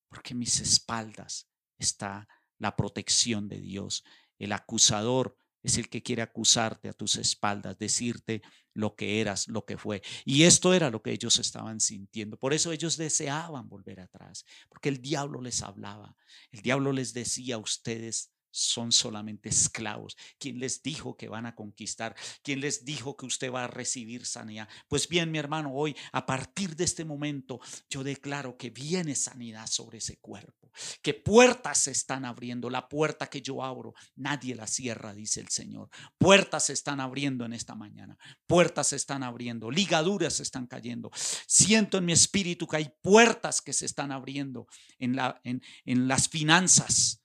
porque 0.09 0.33
en 0.33 0.39
mis 0.39 0.59
espaldas 0.59 1.47
está 1.77 2.27
la 2.57 2.75
protección 2.75 3.47
de 3.47 3.59
Dios. 3.61 4.03
El 4.37 4.51
acusador 4.51 5.37
es 5.63 5.77
el 5.77 5.89
que 5.89 6.01
quiere 6.03 6.21
acusarte 6.21 6.89
a 6.89 6.93
tus 6.93 7.15
espaldas, 7.15 7.77
decirte 7.77 8.41
lo 8.73 8.95
que 8.95 9.19
eras, 9.19 9.47
lo 9.47 9.65
que 9.65 9.77
fue. 9.77 10.01
Y 10.25 10.43
esto 10.43 10.73
era 10.73 10.89
lo 10.89 11.01
que 11.01 11.11
ellos 11.11 11.37
estaban 11.39 11.79
sintiendo. 11.79 12.37
Por 12.37 12.53
eso 12.53 12.71
ellos 12.71 12.97
deseaban 12.97 13.67
volver 13.67 13.99
atrás, 13.99 14.45
porque 14.69 14.89
el 14.89 15.01
diablo 15.01 15.41
les 15.41 15.61
hablaba. 15.61 16.15
El 16.51 16.61
diablo 16.61 16.93
les 16.93 17.13
decía 17.13 17.55
a 17.55 17.59
ustedes 17.59 18.31
son 18.51 18.91
solamente 18.91 19.49
esclavos. 19.49 20.15
¿Quién 20.37 20.59
les 20.59 20.81
dijo 20.81 21.15
que 21.15 21.29
van 21.29 21.45
a 21.45 21.55
conquistar? 21.55 22.15
¿Quién 22.43 22.61
les 22.61 22.85
dijo 22.85 23.15
que 23.15 23.25
usted 23.25 23.51
va 23.51 23.65
a 23.65 23.67
recibir 23.67 24.25
sanidad? 24.25 24.67
Pues 24.87 25.07
bien, 25.07 25.31
mi 25.31 25.37
hermano, 25.37 25.71
hoy, 25.73 25.95
a 26.11 26.25
partir 26.25 26.75
de 26.75 26.83
este 26.83 27.05
momento, 27.05 27.59
yo 27.89 28.03
declaro 28.03 28.57
que 28.57 28.69
viene 28.69 29.15
sanidad 29.15 29.67
sobre 29.67 29.99
ese 29.99 30.17
cuerpo, 30.17 30.71
que 31.01 31.13
puertas 31.13 31.79
se 31.79 31.91
están 31.91 32.25
abriendo. 32.25 32.69
La 32.69 32.87
puerta 32.87 33.27
que 33.27 33.41
yo 33.41 33.63
abro, 33.63 33.93
nadie 34.15 34.55
la 34.55 34.67
cierra, 34.67 35.13
dice 35.13 35.41
el 35.41 35.49
Señor. 35.49 35.89
Puertas 36.17 36.65
se 36.65 36.73
están 36.73 36.99
abriendo 36.99 37.45
en 37.45 37.53
esta 37.53 37.75
mañana. 37.75 38.17
Puertas 38.47 38.87
se 38.87 38.95
están 38.95 39.23
abriendo. 39.23 39.71
Ligaduras 39.71 40.33
se 40.33 40.43
están 40.43 40.67
cayendo. 40.67 41.11
Siento 41.47 41.97
en 41.97 42.05
mi 42.05 42.13
espíritu 42.13 42.67
que 42.67 42.77
hay 42.77 42.91
puertas 43.01 43.61
que 43.61 43.73
se 43.73 43.85
están 43.85 44.11
abriendo 44.11 44.67
en, 44.97 45.15
la, 45.15 45.39
en, 45.43 45.61
en 45.85 46.07
las 46.07 46.29
finanzas 46.29 47.19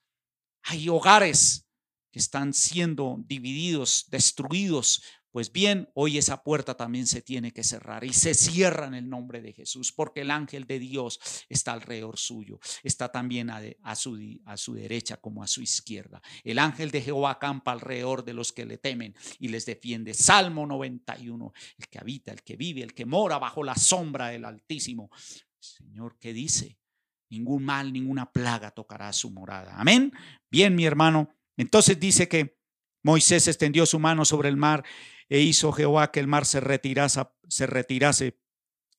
hay 0.65 0.89
hogares 0.89 1.67
que 2.11 2.19
están 2.19 2.55
siendo 2.55 3.17
divididos, 3.27 4.07
destruidos. 4.09 5.03
Pues 5.31 5.51
bien, 5.51 5.91
hoy 5.95 6.17
esa 6.17 6.45
puerta 6.45 6.77
también 6.77 7.09
se 7.09 7.21
tiene 7.21 7.53
que 7.53 7.65
cerrar 7.65 8.05
y 8.05 8.13
se 8.13 8.35
cierra 8.35 8.87
en 8.87 8.95
el 8.95 9.09
nombre 9.09 9.43
de 9.43 9.53
Jesús, 9.53 9.93
porque 9.93 10.21
el 10.21 10.31
ángel 10.31 10.65
de 10.65 10.79
Dios 10.79 11.19
está 11.49 11.73
alrededor 11.73 12.17
suyo, 12.17 12.61
está 12.85 13.11
también 13.11 13.51
a, 13.51 13.97
su, 13.97 14.17
a 14.45 14.57
su 14.57 14.75
derecha 14.75 15.17
como 15.17 15.43
a 15.43 15.49
su 15.49 15.61
izquierda. 15.61 16.23
El 16.45 16.61
ángel 16.61 16.93
de 16.93 17.03
Jehová 17.03 17.33
acampa 17.33 17.73
alrededor 17.73 18.25
de 18.25 18.35
los 18.35 18.53
que 18.53 18.65
le 18.65 18.79
temen 18.79 19.13
y 19.41 19.49
les 19.49 19.67
defiende. 19.67 20.15
Salmo 20.15 20.69
91, 20.69 21.53
el 21.79 21.89
que 21.89 21.99
habita, 21.99 22.31
el 22.31 22.43
que 22.45 22.55
vive, 22.57 22.83
el 22.83 22.95
que 22.95 23.07
mora 23.07 23.39
bajo 23.39 23.65
la 23.65 23.75
sombra 23.75 24.29
del 24.29 24.45
Altísimo. 24.45 25.11
Señor, 25.59 26.17
¿qué 26.21 26.33
dice? 26.33 26.79
Ningún 27.35 27.65
mal, 27.65 27.93
ninguna 27.93 28.31
plaga 28.31 28.71
tocará 28.71 29.13
su 29.13 29.31
morada. 29.31 29.75
Amén. 29.77 30.13
Bien, 30.51 30.75
mi 30.75 30.85
hermano. 30.85 31.35
Entonces 31.57 31.99
dice 31.99 32.29
que 32.29 32.59
Moisés 33.03 33.49
extendió 33.49 33.87
su 33.87 33.99
mano 33.99 34.25
sobre 34.25 34.49
el 34.49 34.57
mar 34.57 34.85
e 35.29 35.41
hizo 35.41 35.73
Jehová 35.73 36.11
que 36.11 36.21
el 36.21 36.27
mar 36.27 36.47
se 36.47 36.61
retirase, 36.61 37.23
se 37.49 37.67
retirase 37.67 38.39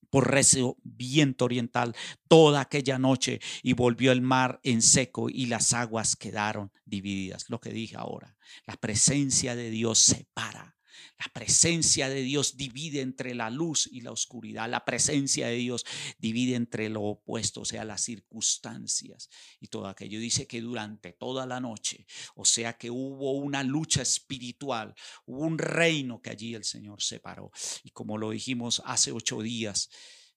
por 0.09 0.31
recio 0.31 0.77
viento 0.83 1.45
oriental 1.45 1.95
toda 2.27 2.61
aquella 2.61 2.97
noche 2.97 3.39
y 3.63 3.73
volvió 3.73 4.11
el 4.11 4.21
mar 4.21 4.59
en 4.63 4.81
seco 4.81 5.29
y 5.29 5.47
las 5.47 5.73
aguas 5.73 6.15
quedaron 6.15 6.71
divididas. 6.85 7.49
Lo 7.49 7.59
que 7.59 7.71
dije 7.71 7.97
ahora, 7.97 8.37
la 8.65 8.75
presencia 8.75 9.55
de 9.55 9.69
Dios 9.69 9.99
separa 9.99 10.77
la 11.17 11.31
presencia 11.33 12.09
de 12.09 12.21
Dios 12.21 12.57
divide 12.57 13.01
entre 13.01 13.35
la 13.35 13.49
luz 13.49 13.87
y 13.91 14.01
la 14.01 14.11
oscuridad. 14.11 14.69
La 14.69 14.85
presencia 14.85 15.47
de 15.47 15.55
Dios 15.55 15.85
divide 16.17 16.55
entre 16.55 16.89
lo 16.89 17.03
opuesto, 17.03 17.61
o 17.61 17.65
sea, 17.65 17.85
las 17.85 18.01
circunstancias 18.01 19.29
y 19.59 19.67
todo 19.67 19.87
aquello. 19.87 20.19
Dice 20.19 20.47
que 20.47 20.61
durante 20.61 21.13
toda 21.13 21.45
la 21.45 21.59
noche, 21.59 22.05
o 22.35 22.45
sea, 22.45 22.77
que 22.77 22.91
hubo 22.91 23.33
una 23.33 23.63
lucha 23.63 24.01
espiritual, 24.01 24.93
hubo 25.25 25.45
un 25.45 25.57
reino 25.57 26.21
que 26.21 26.31
allí 26.31 26.53
el 26.53 26.63
Señor 26.63 27.01
separó. 27.01 27.51
Y 27.83 27.91
como 27.91 28.17
lo 28.17 28.31
dijimos 28.31 28.81
hace 28.85 29.11
ocho 29.11 29.41
días, 29.41 29.89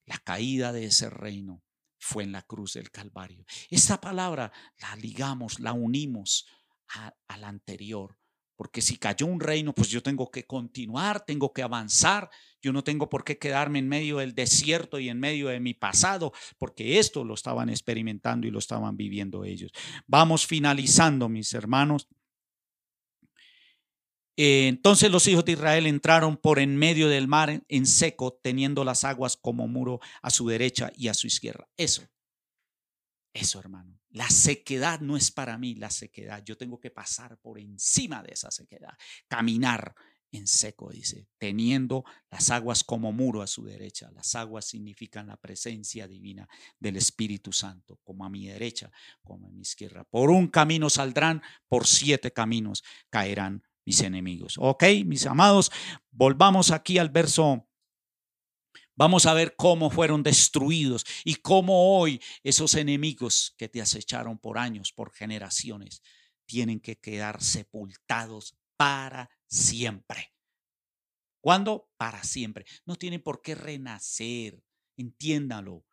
la 0.05 0.18
caída 0.18 0.73
de 0.73 0.85
ese 0.87 1.11
reino 1.11 1.62
fue 1.99 2.23
en 2.23 2.33
la 2.33 2.42
cruz 2.42 2.75
del 2.75 2.90
Calvario. 2.90 3.44
Esta 3.71 4.01
palabra 4.01 4.53
la 4.79 4.97
ligamos, 4.97 5.61
la 5.61 5.73
unimos 5.73 6.47
a, 6.88 7.14
a 7.27 7.37
la 7.37 7.49
anterior 7.49 8.18
porque 8.59 8.83
si 8.83 8.97
cayó 8.97 9.27
un 9.27 9.38
reino, 9.38 9.73
pues 9.73 9.88
yo 9.88 10.03
tengo 10.03 10.33
que 10.33 10.44
continuar, 10.44 11.25
tengo 11.25 11.53
que 11.53 11.62
avanzar. 11.62 12.29
Yo 12.61 12.73
no 12.73 12.83
tengo 12.83 13.09
por 13.09 13.23
qué 13.23 13.38
quedarme 13.38 13.79
en 13.79 13.87
medio 13.87 14.16
del 14.18 14.35
desierto 14.35 14.99
y 14.99 15.09
en 15.09 15.21
medio 15.21 15.47
de 15.47 15.61
mi 15.61 15.75
pasado, 15.75 16.33
porque 16.59 16.99
esto 16.99 17.23
lo 17.23 17.35
estaban 17.35 17.71
experimentando 17.71 18.49
y 18.49 18.51
lo 18.51 18.59
estaban 18.59 18.97
viviendo 18.97 19.44
ellos. 19.44 19.71
Vamos 20.09 20.44
finalizando, 20.44 21.29
mis 21.29 21.55
hermanos. 21.55 22.09
Eh, 24.37 24.66
entonces 24.66 25.12
los 25.12 25.29
hijos 25.29 25.44
de 25.44 25.53
Israel 25.53 25.87
entraron 25.87 26.37
por 26.37 26.59
en 26.59 26.77
medio 26.77 27.09
del 27.09 27.29
mar 27.29 27.62
en 27.68 27.87
seco, 27.87 28.40
teniendo 28.42 28.83
las 28.83 29.05
aguas 29.05 29.37
como 29.37 29.68
muro 29.68 30.01
a 30.21 30.31
su 30.31 30.49
derecha 30.49 30.90
y 30.97 31.07
a 31.07 31.14
su 31.14 31.29
izquierda. 31.29 31.68
Eso, 31.77 32.03
eso, 33.33 33.61
hermano. 33.61 33.98
La 34.11 34.29
sequedad 34.31 35.01
no 35.01 35.16
es 35.16 35.31
para 35.31 35.59
mí 35.59 35.75
la 35.75 35.90
sequedad. 35.90 36.42
Yo 36.44 36.57
tengo 36.57 36.81
que 36.81 36.90
pasar 36.90 37.38
por 37.38 37.59
encima 37.59 38.23
de 38.23 38.33
esa 38.33 38.51
sequedad, 38.51 38.97
caminar 39.29 39.94
en 40.31 40.47
seco, 40.47 40.90
dice, 40.90 41.27
teniendo 41.38 42.05
las 42.31 42.51
aguas 42.51 42.85
como 42.85 43.12
muro 43.12 43.42
a 43.42 43.47
su 43.47 43.64
derecha. 43.64 44.11
Las 44.12 44.35
aguas 44.35 44.66
significan 44.66 45.27
la 45.27 45.37
presencia 45.37 46.07
divina 46.07 46.49
del 46.79 46.97
Espíritu 46.97 47.53
Santo, 47.53 47.99
como 48.03 48.25
a 48.25 48.31
mi 48.31 48.47
derecha, 48.47 48.90
como 49.23 49.49
a 49.49 49.51
mi 49.51 49.62
izquierda. 49.62 50.05
Por 50.05 50.31
un 50.31 50.49
camino 50.49 50.90
saldrán, 50.90 51.42
por 51.66 51.87
siete 51.87 52.31
caminos 52.33 52.83
caerán 53.11 53.62
mis 53.85 54.03
enemigos. 54.03 54.57
Ok, 54.59 54.85
mis 55.07 55.27
amados, 55.27 55.71
volvamos 56.11 56.71
aquí 56.71 56.99
al 56.99 57.09
verso 57.09 57.66
Vamos 58.99 59.27
a 59.27 59.33
ver 59.33 59.55
cómo 59.55 59.91
fueron 59.91 60.25
destruidos 60.25 61.07
y 61.25 61.37
cómo 61.37 61.97
hoy 61.97 62.21
esos 62.43 62.75
enemigos 62.75 63.55
que 63.57 63.69
te 63.69 63.81
acecharon 63.81 64.41
por 64.41 64.59
años, 64.59 64.93
por 64.93 65.13
generaciones, 65.13 66.03
tienen 66.47 66.81
que 66.81 66.97
quedar 66.99 67.41
sepultados 67.41 68.59
para 68.77 69.31
siempre. 69.47 70.35
¿Cuándo? 71.41 71.89
Para 71.97 72.25
siempre. 72.25 72.67
No 72.87 72.97
tienen 72.97 73.23
por 73.23 73.41
qué 73.41 73.55
renacer. 73.55 74.65
Entiéndalo. 74.97 75.85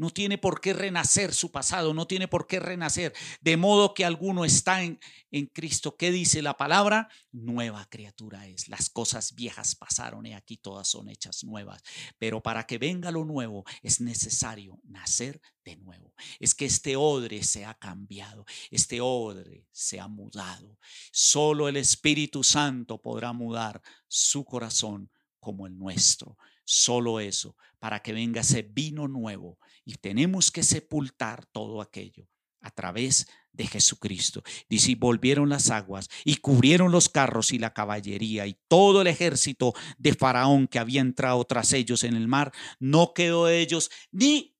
No 0.00 0.08
tiene 0.08 0.38
por 0.38 0.62
qué 0.62 0.72
renacer 0.72 1.34
su 1.34 1.52
pasado, 1.52 1.92
no 1.92 2.06
tiene 2.06 2.26
por 2.26 2.46
qué 2.46 2.58
renacer. 2.58 3.12
De 3.42 3.58
modo 3.58 3.92
que 3.92 4.06
alguno 4.06 4.46
está 4.46 4.82
en, 4.82 4.98
en 5.30 5.44
Cristo. 5.44 5.94
¿Qué 5.94 6.10
dice 6.10 6.40
la 6.40 6.56
palabra? 6.56 7.10
Nueva 7.32 7.86
criatura 7.90 8.46
es. 8.46 8.68
Las 8.68 8.88
cosas 8.88 9.34
viejas 9.34 9.74
pasaron 9.74 10.24
y 10.24 10.32
aquí 10.32 10.56
todas 10.56 10.88
son 10.88 11.10
hechas 11.10 11.44
nuevas. 11.44 11.82
Pero 12.16 12.42
para 12.42 12.66
que 12.66 12.78
venga 12.78 13.10
lo 13.10 13.26
nuevo 13.26 13.66
es 13.82 14.00
necesario 14.00 14.80
nacer 14.84 15.42
de 15.66 15.76
nuevo. 15.76 16.14
Es 16.38 16.54
que 16.54 16.64
este 16.64 16.96
odre 16.96 17.42
se 17.42 17.66
ha 17.66 17.74
cambiado, 17.74 18.46
este 18.70 19.02
odre 19.02 19.66
se 19.70 20.00
ha 20.00 20.08
mudado. 20.08 20.78
Solo 21.12 21.68
el 21.68 21.76
Espíritu 21.76 22.42
Santo 22.42 23.02
podrá 23.02 23.34
mudar 23.34 23.82
su 24.08 24.46
corazón 24.46 25.10
como 25.40 25.66
el 25.66 25.76
nuestro. 25.76 26.38
Solo 26.72 27.18
eso, 27.18 27.56
para 27.80 27.98
que 27.98 28.12
venga 28.12 28.42
ese 28.42 28.62
vino 28.62 29.08
nuevo. 29.08 29.58
Y 29.84 29.94
tenemos 29.94 30.52
que 30.52 30.62
sepultar 30.62 31.44
todo 31.46 31.80
aquello 31.80 32.28
a 32.60 32.70
través 32.70 33.26
de 33.50 33.66
Jesucristo. 33.66 34.44
Dice, 34.68 34.92
y 34.92 34.94
volvieron 34.94 35.48
las 35.48 35.68
aguas 35.70 36.08
y 36.24 36.36
cubrieron 36.36 36.92
los 36.92 37.08
carros 37.08 37.50
y 37.50 37.58
la 37.58 37.74
caballería 37.74 38.46
y 38.46 38.56
todo 38.68 39.00
el 39.00 39.08
ejército 39.08 39.74
de 39.98 40.14
Faraón 40.14 40.68
que 40.68 40.78
había 40.78 41.00
entrado 41.00 41.42
tras 41.42 41.72
ellos 41.72 42.04
en 42.04 42.14
el 42.14 42.28
mar. 42.28 42.52
No 42.78 43.14
quedó 43.14 43.46
de 43.46 43.58
ellos 43.58 43.90
ni 44.12 44.56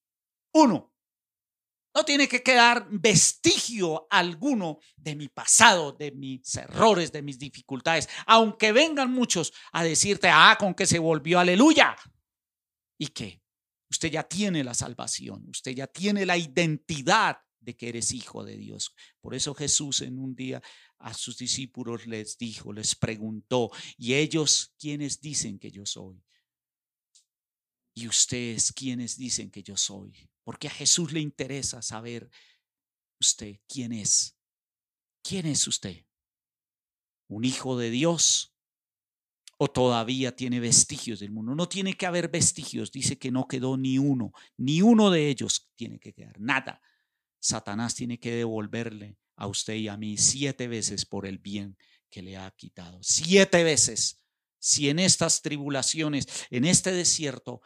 uno. 0.53 0.93
No 2.01 2.07
tiene 2.07 2.29
que 2.29 2.43
quedar 2.43 2.89
vestigio 2.91 4.07
alguno 4.09 4.79
de 4.97 5.15
mi 5.15 5.29
pasado, 5.29 5.93
de 5.93 6.11
mis 6.13 6.55
errores, 6.55 7.13
de 7.13 7.21
mis 7.21 7.39
dificultades, 7.39 8.09
aunque 8.25 8.73
vengan 8.73 9.13
muchos 9.13 9.53
a 9.71 9.85
decirte, 9.85 10.31
ah, 10.33 10.57
con 10.59 10.73
que 10.73 10.87
se 10.87 10.99
volvió 10.99 11.39
aleluya. 11.39 11.95
¿Y 12.97 13.09
qué? 13.09 13.43
Usted 13.91 14.13
ya 14.13 14.23
tiene 14.23 14.65
la 14.65 14.73
salvación, 14.73 15.45
usted 15.51 15.73
ya 15.73 15.87
tiene 15.89 16.25
la 16.25 16.39
identidad 16.39 17.37
de 17.59 17.77
que 17.77 17.91
eres 17.91 18.13
hijo 18.13 18.45
de 18.45 18.57
Dios. 18.57 18.95
Por 19.21 19.35
eso 19.35 19.55
Jesús 19.55 20.01
en 20.01 20.19
un 20.19 20.35
día 20.35 20.63
a 21.01 21.13
sus 21.13 21.37
discípulos 21.37 22.07
les 22.07 22.39
dijo, 22.39 22.73
les 22.73 22.95
preguntó, 22.95 23.71
¿y 23.99 24.15
ellos 24.15 24.75
quiénes 24.79 25.21
dicen 25.21 25.59
que 25.59 25.71
yo 25.71 25.85
soy? 25.85 26.25
¿Y 27.93 28.09
ustedes 28.09 28.73
quiénes 28.73 29.19
dicen 29.19 29.51
que 29.51 29.63
yo 29.63 29.77
soy? 29.77 30.30
Porque 30.51 30.67
a 30.67 30.73
Jesús 30.73 31.13
le 31.13 31.21
interesa 31.21 31.81
saber 31.81 32.29
usted 33.21 33.61
quién 33.69 33.93
es. 33.93 34.37
¿Quién 35.23 35.47
es 35.47 35.69
usted? 35.69 36.05
¿Un 37.29 37.45
hijo 37.45 37.79
de 37.79 37.89
Dios? 37.89 38.53
¿O 39.59 39.69
todavía 39.69 40.35
tiene 40.35 40.59
vestigios 40.59 41.21
del 41.21 41.31
mundo? 41.31 41.55
No 41.55 41.69
tiene 41.69 41.95
que 41.95 42.05
haber 42.05 42.31
vestigios. 42.31 42.91
Dice 42.91 43.17
que 43.17 43.31
no 43.31 43.47
quedó 43.47 43.77
ni 43.77 43.99
uno. 43.99 44.33
Ni 44.57 44.83
uno 44.83 45.13
de 45.13 45.29
ellos 45.29 45.71
tiene 45.77 46.01
que 46.01 46.13
quedar. 46.13 46.41
Nada. 46.41 46.83
Satanás 47.39 47.95
tiene 47.95 48.19
que 48.19 48.35
devolverle 48.35 49.19
a 49.37 49.47
usted 49.47 49.75
y 49.75 49.87
a 49.87 49.97
mí 49.97 50.17
siete 50.17 50.67
veces 50.67 51.07
por 51.07 51.27
el 51.27 51.39
bien 51.39 51.79
que 52.11 52.23
le 52.23 52.37
ha 52.37 52.51
quitado. 52.51 52.99
Siete 53.05 53.63
veces. 53.63 54.21
Si 54.59 54.89
en 54.89 54.99
estas 54.99 55.43
tribulaciones, 55.43 56.27
en 56.51 56.65
este 56.65 56.91
desierto, 56.91 57.63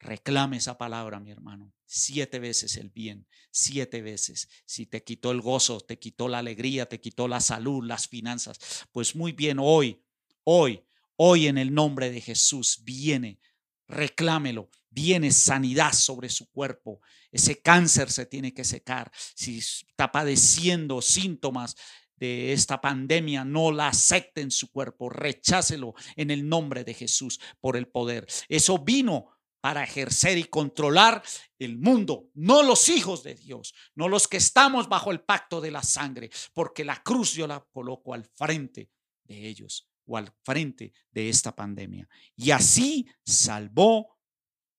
Reclame 0.00 0.56
esa 0.56 0.78
palabra, 0.78 1.20
mi 1.20 1.30
hermano. 1.30 1.72
Siete 1.92 2.38
veces 2.38 2.76
el 2.76 2.90
bien, 2.90 3.26
siete 3.50 4.00
veces. 4.00 4.48
Si 4.64 4.86
te 4.86 5.02
quitó 5.02 5.32
el 5.32 5.40
gozo, 5.40 5.80
te 5.80 5.98
quitó 5.98 6.28
la 6.28 6.38
alegría, 6.38 6.86
te 6.86 7.00
quitó 7.00 7.26
la 7.26 7.40
salud, 7.40 7.84
las 7.84 8.06
finanzas, 8.06 8.86
pues 8.92 9.16
muy 9.16 9.32
bien, 9.32 9.58
hoy, 9.58 10.00
hoy, 10.44 10.84
hoy 11.16 11.48
en 11.48 11.58
el 11.58 11.74
nombre 11.74 12.12
de 12.12 12.20
Jesús 12.20 12.82
viene, 12.84 13.40
reclámelo, 13.88 14.70
viene 14.88 15.32
sanidad 15.32 15.92
sobre 15.92 16.28
su 16.28 16.48
cuerpo. 16.52 17.00
Ese 17.32 17.60
cáncer 17.60 18.12
se 18.12 18.24
tiene 18.24 18.54
que 18.54 18.62
secar. 18.62 19.10
Si 19.34 19.58
está 19.58 20.12
padeciendo 20.12 21.02
síntomas 21.02 21.74
de 22.14 22.52
esta 22.52 22.80
pandemia, 22.80 23.44
no 23.44 23.72
la 23.72 23.88
acepte 23.88 24.42
en 24.42 24.52
su 24.52 24.70
cuerpo, 24.70 25.10
rechácelo 25.10 25.94
en 26.14 26.30
el 26.30 26.48
nombre 26.48 26.84
de 26.84 26.94
Jesús 26.94 27.40
por 27.58 27.76
el 27.76 27.88
poder. 27.88 28.28
Eso 28.48 28.78
vino 28.78 29.39
para 29.60 29.84
ejercer 29.84 30.38
y 30.38 30.44
controlar 30.44 31.22
el 31.58 31.78
mundo, 31.78 32.30
no 32.34 32.62
los 32.62 32.88
hijos 32.88 33.22
de 33.22 33.34
Dios, 33.34 33.74
no 33.94 34.08
los 34.08 34.26
que 34.26 34.38
estamos 34.38 34.88
bajo 34.88 35.10
el 35.10 35.20
pacto 35.20 35.60
de 35.60 35.70
la 35.70 35.82
sangre, 35.82 36.30
porque 36.54 36.84
la 36.84 37.02
cruz 37.02 37.34
yo 37.34 37.46
la 37.46 37.60
coloco 37.72 38.14
al 38.14 38.24
frente 38.24 38.90
de 39.24 39.46
ellos 39.46 39.88
o 40.06 40.16
al 40.16 40.32
frente 40.42 40.92
de 41.10 41.28
esta 41.28 41.54
pandemia. 41.54 42.08
Y 42.36 42.50
así 42.50 43.06
salvó 43.24 44.18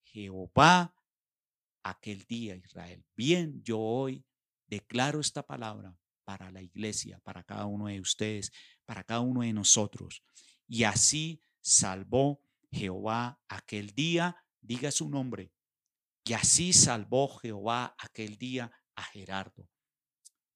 Jehová 0.03 0.95
aquel 1.83 2.23
día 2.25 2.55
Israel. 2.55 3.05
Bien, 3.15 3.61
yo 3.63 3.79
hoy 3.79 4.25
declaro 4.67 5.19
esta 5.19 5.45
palabra 5.45 5.95
para 6.23 6.51
la 6.51 6.61
iglesia, 6.61 7.19
para 7.19 7.43
cada 7.43 7.65
uno 7.65 7.87
de 7.87 7.99
ustedes, 7.99 8.51
para 8.85 9.03
cada 9.03 9.21
uno 9.21 9.41
de 9.41 9.53
nosotros. 9.53 10.23
Y 10.67 10.83
así 10.83 11.41
salvó 11.61 12.41
Jehová 12.71 13.39
aquel 13.47 13.91
día 13.91 14.35
diga 14.61 14.91
su 14.91 15.09
nombre. 15.09 15.51
Y 16.23 16.33
así 16.33 16.71
salvó 16.73 17.27
Jehová 17.39 17.95
aquel 17.97 18.37
día 18.37 18.71
a 18.95 19.03
Gerardo, 19.03 19.67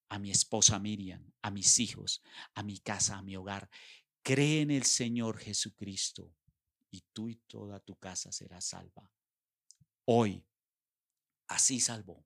a 0.10 0.20
mi 0.20 0.32
esposa 0.32 0.80
Miriam, 0.80 1.34
a 1.42 1.52
mis 1.52 1.80
hijos, 1.80 2.22
a 2.54 2.64
mi 2.64 2.80
casa, 2.80 3.18
a 3.18 3.22
mi 3.24 3.36
hogar. 3.36 3.70
Cree 4.22 4.62
en 4.62 4.72
el 4.72 4.84
Señor 4.84 5.40
Jesucristo 5.40 6.34
y 6.92 7.02
tú 7.14 7.30
y 7.30 7.36
toda 7.48 7.80
tu 7.80 7.96
casa 7.96 8.32
será 8.32 8.62
salva. 8.62 9.12
Hoy, 10.06 10.46
así 11.48 11.80
salvó, 11.80 12.26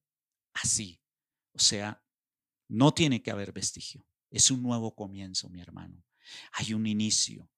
así. 0.54 1.02
O 1.54 1.60
sea, 1.60 2.04
no 2.68 2.94
tiene 2.94 3.22
que 3.24 3.32
haber 3.32 3.52
vestigio. 3.52 4.06
Es 4.30 4.52
un 4.52 4.62
nuevo 4.62 4.94
comienzo, 4.96 5.50
mi 5.50 5.62
hermano. 5.62 6.04
Hay 6.54 6.74
un 6.74 6.86
inicio. 6.86 7.50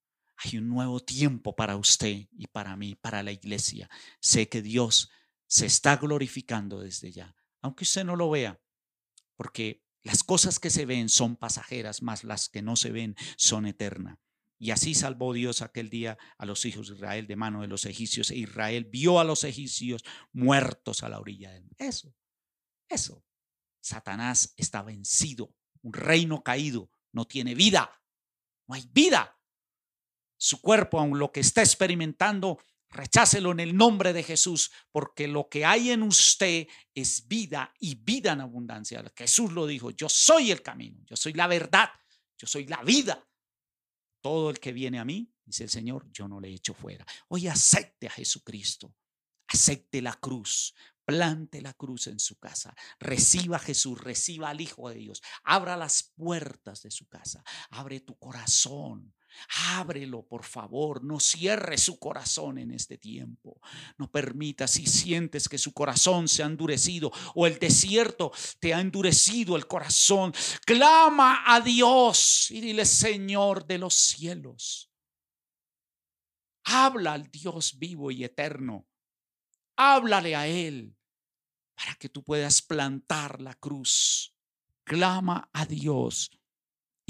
Hay 0.43 0.58
un 0.58 0.69
nuevo 0.69 0.99
tiempo 0.99 1.56
para 1.56 1.77
usted 1.77 2.27
y 2.32 2.47
para 2.47 2.75
mí, 2.75 2.95
para 2.95 3.21
la 3.21 3.32
iglesia. 3.32 3.89
Sé 4.19 4.49
que 4.49 4.63
Dios 4.63 5.12
se 5.45 5.67
está 5.67 5.97
glorificando 5.97 6.80
desde 6.80 7.12
ya, 7.12 7.36
aunque 7.62 7.84
usted 7.84 8.04
no 8.06 8.15
lo 8.15 8.30
vea, 8.30 8.60
porque 9.36 9.84
las 10.01 10.23
cosas 10.23 10.58
que 10.60 10.71
se 10.71 10.86
ven 10.86 11.10
son 11.10 11.36
pasajeras, 11.36 12.01
más 12.01 12.23
las 12.23 12.49
que 12.49 12.63
no 12.63 12.75
se 12.75 12.91
ven 12.91 13.15
son 13.38 13.67
eternas. 13.67 14.17
Y 14.58 14.71
así 14.71 14.95
salvó 14.95 15.34
Dios 15.34 15.62
aquel 15.62 15.89
día 15.89 16.17
a 16.38 16.45
los 16.45 16.65
hijos 16.65 16.88
de 16.88 16.95
Israel 16.95 17.27
de 17.27 17.36
mano 17.36 17.62
de 17.62 17.67
los 17.67 17.86
egipcios. 17.86 18.32
E 18.32 18.38
Israel 18.38 18.86
vio 18.86 19.19
a 19.19 19.23
los 19.23 19.43
egipcios 19.43 20.04
muertos 20.32 21.04
a 21.04 21.10
la 21.10 21.19
orilla 21.19 21.51
del 21.51 21.63
mar. 21.63 21.75
Eso, 21.77 22.15
eso. 22.88 23.23
Satanás 23.80 24.54
está 24.58 24.84
vencido. 24.84 25.56
Un 25.82 25.93
reino 25.93 26.43
caído 26.43 26.91
no 27.12 27.25
tiene 27.25 27.56
vida. 27.56 28.04
No 28.67 28.75
hay 28.75 28.88
vida 28.93 29.40
su 30.41 30.60
cuerpo, 30.60 30.99
aun 30.99 31.19
lo 31.19 31.32
que 31.32 31.41
está 31.41 31.62
experimentando, 31.62 32.58
rechácelo 32.89 33.51
en 33.51 33.60
el 33.60 33.77
nombre 33.77 34.12
de 34.12 34.23
Jesús, 34.23 34.71
porque 34.91 35.27
lo 35.27 35.47
que 35.47 35.65
hay 35.65 35.91
en 35.91 36.01
usted 36.01 36.67
es 36.95 37.27
vida 37.27 37.71
y 37.80 37.93
vida 37.93 38.32
en 38.32 38.41
abundancia. 38.41 39.04
Jesús 39.15 39.51
lo 39.51 39.67
dijo, 39.67 39.91
yo 39.91 40.10
soy 40.10 40.49
el 40.49 40.63
camino, 40.63 40.99
yo 41.06 41.15
soy 41.15 41.34
la 41.34 41.45
verdad, 41.45 41.91
yo 42.39 42.47
soy 42.47 42.65
la 42.65 42.82
vida. 42.82 43.23
Todo 44.19 44.49
el 44.49 44.60
que 44.60 44.73
viene 44.73 44.97
a 44.97 45.06
mí, 45.06 45.32
dice 45.45 45.65
el 45.65 45.69
Señor, 45.69 46.12
yo 46.12 46.27
no 46.27 46.39
le 46.39 46.49
echo 46.49 46.73
fuera. 46.73 47.06
Hoy 47.27 47.47
acepte 47.47 48.08
a 48.08 48.12
Jesucristo, 48.12 48.95
acepte 49.45 50.01
la 50.01 50.13
cruz, 50.13 50.73
plante 51.06 51.62
la 51.62 51.73
cruz 51.73 52.08
en 52.08 52.19
su 52.19 52.39
casa, 52.39 52.75
reciba 52.99 53.58
a 53.58 53.60
Jesús, 53.60 54.01
reciba 54.01 54.49
al 54.49 54.60
Hijo 54.60 54.89
de 54.89 54.95
Dios, 54.95 55.21
abra 55.43 55.77
las 55.77 56.12
puertas 56.15 56.82
de 56.82 56.89
su 56.89 57.08
casa, 57.08 57.43
abre 57.69 57.99
tu 57.99 58.17
corazón, 58.17 59.13
Ábrelo, 59.73 60.23
por 60.23 60.43
favor. 60.43 61.03
No 61.03 61.19
cierre 61.19 61.77
su 61.77 61.99
corazón 61.99 62.57
en 62.57 62.71
este 62.71 62.97
tiempo. 62.97 63.59
No 63.97 64.11
permita 64.11 64.67
si 64.67 64.85
sientes 64.85 65.47
que 65.47 65.57
su 65.57 65.73
corazón 65.73 66.27
se 66.27 66.43
ha 66.43 66.45
endurecido 66.45 67.11
o 67.35 67.47
el 67.47 67.59
desierto 67.59 68.31
te 68.59 68.73
ha 68.73 68.79
endurecido 68.79 69.55
el 69.55 69.67
corazón. 69.67 70.33
Clama 70.65 71.43
a 71.45 71.61
Dios 71.61 72.51
y 72.51 72.61
dile, 72.61 72.85
Señor 72.85 73.65
de 73.65 73.77
los 73.77 73.95
cielos, 73.95 74.91
Habla 76.63 77.13
al 77.13 77.29
Dios 77.29 77.77
vivo 77.77 78.11
y 78.11 78.23
eterno. 78.23 78.87
Háblale 79.75 80.35
a 80.35 80.47
Él 80.47 80.95
para 81.75 81.95
que 81.95 82.09
tú 82.09 82.23
puedas 82.23 82.61
plantar 82.61 83.41
la 83.41 83.55
cruz. 83.55 84.35
Clama 84.83 85.49
a 85.53 85.65
Dios. 85.65 86.29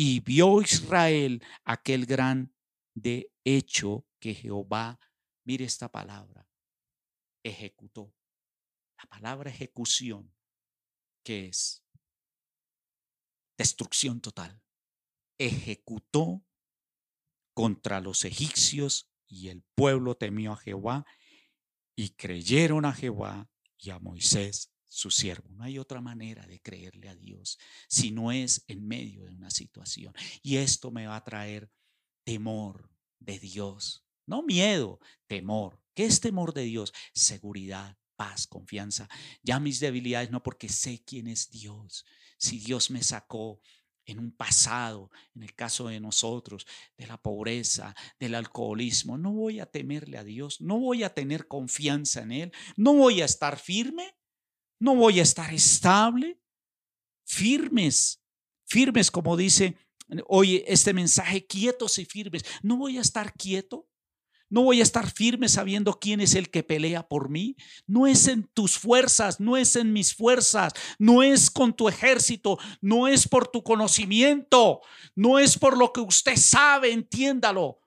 Y 0.04 0.20
vio 0.22 0.64
Israel 0.64 1.44
aquel 1.64 2.08
gran 2.08 2.52
de 2.96 3.32
hecho 3.44 4.08
que 4.20 4.34
Jehová, 4.34 5.00
mire 5.44 5.66
esta 5.66 5.92
palabra, 5.92 6.50
ejecutó. 7.44 8.12
La 8.98 9.08
palabra 9.08 9.52
ejecución, 9.52 10.34
que 11.24 11.46
es 11.50 11.84
destrucción 13.60 14.22
total, 14.22 14.64
ejecutó 15.38 16.44
contra 17.54 18.02
los 18.02 18.26
egipcios 18.26 19.08
y 19.28 19.50
el 19.50 19.62
pueblo 19.76 20.18
temió 20.18 20.54
a 20.54 20.58
Jehová 20.58 21.06
y 21.96 22.16
creyeron 22.16 22.86
a 22.86 22.94
Jehová 22.94 23.52
y 23.78 23.92
a 23.92 24.00
Moisés 24.00 24.74
su 24.92 25.10
siervo. 25.10 25.48
No 25.52 25.64
hay 25.64 25.80
otra 25.80 26.02
manera 26.02 26.46
de 26.46 26.60
creerle 26.60 27.08
a 27.08 27.16
Dios 27.16 27.58
si 27.88 28.12
no 28.12 28.32
es 28.32 28.66
en 28.68 28.86
medio 28.86 29.24
de 29.24 29.32
una 29.32 29.50
situación. 29.50 30.14
Y 30.44 30.58
esto 30.58 30.92
me 30.92 31.08
va 31.08 31.16
a 31.16 31.24
traer 31.24 31.72
temor 32.26 32.92
de 33.20 33.40
Dios, 33.40 34.06
no 34.26 34.44
miedo, 34.44 35.00
temor. 35.28 35.82
¿Qué 35.94 36.06
es 36.06 36.20
temor 36.20 36.54
de 36.54 36.64
Dios? 36.64 36.92
Seguridad, 37.14 37.98
paz, 38.18 38.48
confianza. 38.48 39.08
Ya 39.42 39.60
mis 39.62 39.80
debilidades 39.80 40.30
no 40.30 40.44
porque 40.44 40.68
sé 40.68 41.02
quién 41.06 41.28
es 41.28 41.50
Dios. 41.50 42.06
Si 42.38 42.60
Dios 42.60 42.92
me 42.92 43.02
sacó 43.02 43.62
en 44.06 44.20
un 44.20 44.32
pasado, 44.32 45.10
en 45.36 45.44
el 45.44 45.56
caso 45.56 45.88
de 45.88 46.02
nosotros, 46.02 46.66
de 46.98 47.08
la 47.08 47.18
pobreza, 47.18 47.96
del 48.20 48.36
alcoholismo, 48.36 49.18
no 49.18 49.32
voy 49.32 49.62
a 49.62 49.68
temerle 49.68 50.18
a 50.18 50.26
Dios, 50.26 50.60
no 50.60 50.80
voy 50.80 51.04
a 51.04 51.14
tener 51.14 51.48
confianza 51.48 52.24
en 52.24 52.32
Él, 52.34 52.52
no 52.76 52.94
voy 52.94 53.22
a 53.22 53.26
estar 53.26 53.58
firme, 53.58 54.16
no 54.82 54.96
voy 54.96 55.20
a 55.20 55.24
estar 55.24 55.54
estable, 55.54 56.42
firmes, 57.24 58.20
firmes 58.66 59.12
como 59.12 59.38
dice 59.38 59.78
hoy 60.28 60.64
este 60.68 60.92
mensaje, 60.92 61.46
quietos 61.46 62.00
y 62.00 62.06
firmes, 62.06 62.44
no 62.64 62.78
voy 62.78 62.98
a 62.98 63.02
estar 63.02 63.34
quieto. 63.34 63.88
No 64.50 64.64
voy 64.64 64.82
a 64.82 64.84
estar 64.84 65.10
firme 65.10 65.48
sabiendo 65.48 65.98
quién 65.98 66.20
es 66.20 66.36
el 66.36 66.50
que 66.50 66.62
pelea 66.62 67.08
por 67.08 67.30
mí. 67.30 67.56
No 67.88 68.06
es 68.06 68.28
en 68.28 68.44
tus 68.54 68.78
fuerzas, 68.78 69.40
no 69.40 69.56
es 69.56 69.78
en 69.78 69.94
mis 69.94 70.14
fuerzas, 70.14 70.74
no 71.00 71.24
es 71.24 71.50
con 71.50 71.74
tu 71.74 71.88
ejército, 71.88 72.60
no 72.82 73.08
es 73.08 73.30
por 73.30 73.48
tu 73.48 73.64
conocimiento, 73.64 74.82
no 75.16 75.40
es 75.40 75.58
por 75.58 75.78
lo 75.78 75.94
que 75.94 76.02
usted 76.02 76.36
sabe, 76.36 76.92
entiéndalo. 76.92 77.80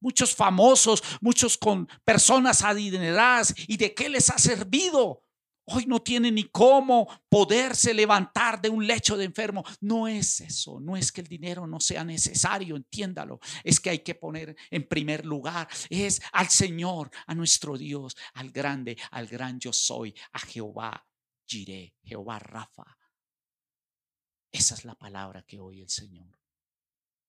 Muchos 0.00 0.34
famosos, 0.34 1.04
muchos 1.20 1.56
con 1.56 1.88
personas 2.04 2.62
adineradas, 2.64 3.54
¿y 3.68 3.76
de 3.76 3.94
qué 3.94 4.08
les 4.08 4.28
ha 4.28 4.38
servido? 4.38 5.22
Hoy 5.70 5.84
no 5.86 6.00
tiene 6.00 6.32
ni 6.32 6.44
cómo 6.44 7.06
poderse 7.28 7.92
levantar 7.92 8.60
de 8.60 8.70
un 8.70 8.86
lecho 8.86 9.18
de 9.18 9.24
enfermo. 9.24 9.64
No 9.80 10.08
es 10.08 10.40
eso, 10.40 10.80
no 10.80 10.96
es 10.96 11.12
que 11.12 11.20
el 11.20 11.26
dinero 11.26 11.66
no 11.66 11.78
sea 11.78 12.04
necesario, 12.04 12.74
entiéndalo. 12.74 13.38
Es 13.62 13.78
que 13.78 13.90
hay 13.90 13.98
que 13.98 14.14
poner 14.14 14.56
en 14.70 14.88
primer 14.88 15.26
lugar, 15.26 15.68
es 15.90 16.22
al 16.32 16.48
Señor, 16.48 17.10
a 17.26 17.34
nuestro 17.34 17.76
Dios, 17.76 18.16
al 18.32 18.50
grande, 18.50 18.96
al 19.10 19.26
gran 19.26 19.60
yo 19.60 19.72
soy, 19.72 20.14
a 20.32 20.38
Jehová 20.38 21.06
Jiré, 21.46 21.94
Jehová 22.02 22.38
Rafa. 22.38 22.96
Esa 24.50 24.74
es 24.74 24.86
la 24.86 24.94
palabra 24.94 25.42
que 25.42 25.60
hoy 25.60 25.82
el 25.82 25.90
Señor 25.90 26.38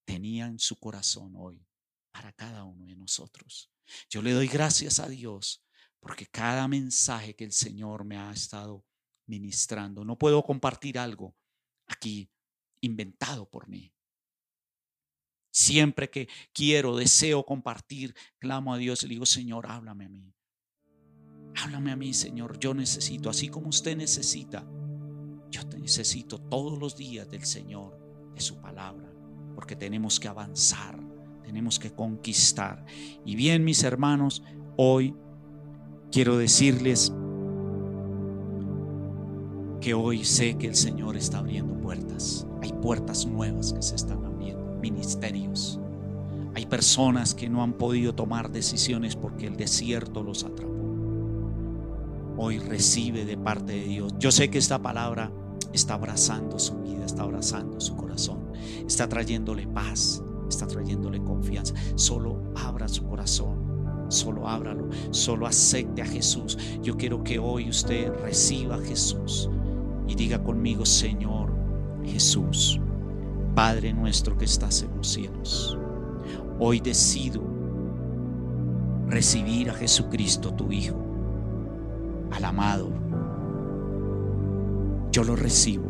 tenía 0.06 0.46
en 0.46 0.60
su 0.60 0.78
corazón 0.78 1.34
hoy 1.36 1.68
para 2.12 2.32
cada 2.32 2.64
uno 2.64 2.86
de 2.86 2.96
nosotros. 2.96 3.70
Yo 4.10 4.22
le 4.22 4.32
doy 4.32 4.48
gracias 4.48 5.00
a 5.00 5.10
Dios 5.10 5.62
porque 6.00 6.26
cada 6.28 6.68
mensaje 6.68 7.36
que 7.36 7.44
el 7.44 7.52
Señor 7.52 8.06
me 8.06 8.18
ha 8.18 8.32
estado 8.32 8.86
ministrando, 9.28 10.04
no 10.04 10.18
puedo 10.18 10.44
compartir 10.44 10.98
algo 10.98 11.36
aquí 11.88 12.32
inventado 12.82 13.50
por 13.50 13.68
mí. 13.68 13.94
Siempre 15.52 16.10
que 16.10 16.30
quiero, 16.54 16.96
deseo 16.96 17.46
compartir, 17.46 18.16
clamo 18.38 18.74
a 18.74 18.78
Dios 18.78 19.04
y 19.04 19.08
le 19.08 19.16
digo, 19.16 19.26
Señor, 19.26 19.68
háblame 19.68 20.06
a 20.06 20.10
mí. 20.10 20.34
Háblame 21.56 21.92
a 21.92 21.96
mí, 21.96 22.14
Señor. 22.14 22.60
Yo 22.60 22.74
necesito, 22.74 23.30
así 23.30 23.50
como 23.50 23.70
usted 23.70 23.98
necesita, 23.98 24.66
yo 25.50 25.64
necesito 25.80 26.40
todos 26.40 26.78
los 26.80 26.96
días 26.96 27.30
del 27.30 27.46
Señor, 27.46 28.32
de 28.34 28.42
su 28.42 28.62
palabra, 28.62 29.12
porque 29.56 29.76
tenemos 29.76 30.20
que 30.20 30.28
avanzar, 30.28 31.00
tenemos 31.44 31.80
que 31.80 31.92
conquistar. 31.92 32.86
Y 33.26 33.36
bien, 33.36 33.64
mis 33.64 33.84
hermanos, 33.84 34.44
hoy 34.78 35.16
quiero 36.12 36.38
decirles 36.38 37.14
que 39.82 39.94
hoy 39.94 40.26
sé 40.26 40.56
que 40.56 40.68
el 40.68 40.76
Señor 40.76 41.16
está 41.16 41.40
abriendo 41.40 41.76
puertas. 41.76 42.46
Hay 42.62 42.74
puertas 42.74 43.26
nuevas 43.26 43.74
que 43.74 43.82
se 43.82 43.96
están 43.96 44.26
abriendo, 44.26 44.76
ministerios. 44.82 45.80
Hay 46.56 46.66
personas 46.66 47.34
que 47.34 47.50
no 47.50 47.64
han 47.64 47.74
podido 47.74 48.14
tomar 48.14 48.52
decisiones 48.52 49.16
porque 49.16 49.48
el 49.48 49.56
desierto 49.56 50.24
los 50.24 50.44
atrapó. 50.44 50.74
Hoy 52.38 52.60
recibe 52.60 53.26
de 53.26 53.38
parte 53.38 53.74
de 53.74 53.84
Dios. 53.84 54.14
Yo 54.18 54.32
sé 54.32 54.50
que 54.50 54.58
esta 54.58 54.82
palabra 54.82 55.32
está 55.74 55.94
abrazando 55.94 56.58
su 56.58 56.76
vida, 56.82 57.06
está 57.06 57.24
abrazando 57.24 57.80
su 57.80 57.96
corazón, 57.96 58.40
está 58.88 59.08
trayéndole 59.08 59.68
paz, 59.68 60.24
está 60.50 60.66
trayéndole 60.66 61.22
confianza. 61.24 61.74
Solo 61.96 62.42
abra 62.56 62.88
su 62.88 63.06
corazón 63.06 63.59
Solo 64.10 64.48
ábralo, 64.48 64.90
solo 65.12 65.46
acepte 65.46 66.02
a 66.02 66.06
Jesús. 66.06 66.58
Yo 66.82 66.98
quiero 66.98 67.24
que 67.24 67.40
hoy 67.40 67.70
usted 67.70 68.12
reciba 68.22 68.76
a 68.76 68.80
Jesús 68.80 69.50
y 70.08 70.16
diga 70.16 70.44
conmigo, 70.44 70.86
Señor 70.86 71.54
Jesús, 72.04 72.80
Padre 73.56 73.94
nuestro 73.94 74.38
que 74.38 74.46
estás 74.46 74.82
en 74.82 74.98
los 74.98 75.08
cielos, 75.08 75.78
hoy 76.60 76.80
decido 76.80 77.42
recibir 79.08 79.70
a 79.70 79.74
Jesucristo, 79.74 80.54
tu 80.54 80.72
Hijo, 80.72 80.98
al 82.32 82.46
amado. 82.46 82.90
Yo 85.12 85.24
lo 85.24 85.36
recibo, 85.36 85.86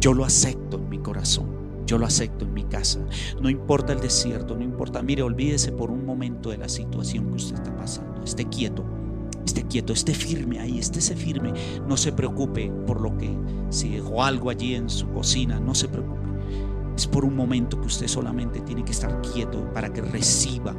yo 0.00 0.14
lo 0.14 0.24
acepto 0.24 0.78
en 0.78 0.88
mi 0.88 0.98
corazón 0.98 1.57
yo 1.88 1.98
lo 1.98 2.06
acepto 2.06 2.44
en 2.44 2.52
mi 2.52 2.64
casa. 2.64 3.00
No 3.40 3.48
importa 3.48 3.94
el 3.94 4.00
desierto, 4.00 4.54
no 4.54 4.62
importa. 4.62 5.02
Mire, 5.02 5.22
olvídese 5.22 5.72
por 5.72 5.90
un 5.90 6.04
momento 6.04 6.50
de 6.50 6.58
la 6.58 6.68
situación 6.68 7.28
que 7.28 7.36
usted 7.36 7.56
está 7.56 7.74
pasando. 7.74 8.22
Esté 8.22 8.44
quieto, 8.44 8.84
esté 9.44 9.64
quieto, 9.64 9.94
esté 9.94 10.12
firme 10.14 10.60
ahí, 10.60 10.78
estése 10.78 11.16
firme. 11.16 11.54
No 11.88 11.96
se 11.96 12.12
preocupe 12.12 12.70
por 12.86 13.00
lo 13.00 13.16
que, 13.16 13.34
si 13.70 13.88
dejó 13.88 14.22
algo 14.22 14.50
allí 14.50 14.74
en 14.74 14.90
su 14.90 15.08
cocina, 15.08 15.58
no 15.58 15.74
se 15.74 15.88
preocupe. 15.88 16.28
Es 16.94 17.06
por 17.06 17.24
un 17.24 17.34
momento 17.34 17.80
que 17.80 17.86
usted 17.86 18.06
solamente 18.06 18.60
tiene 18.60 18.84
que 18.84 18.92
estar 18.92 19.22
quieto 19.22 19.72
para 19.72 19.90
que 19.90 20.02
reciba 20.02 20.76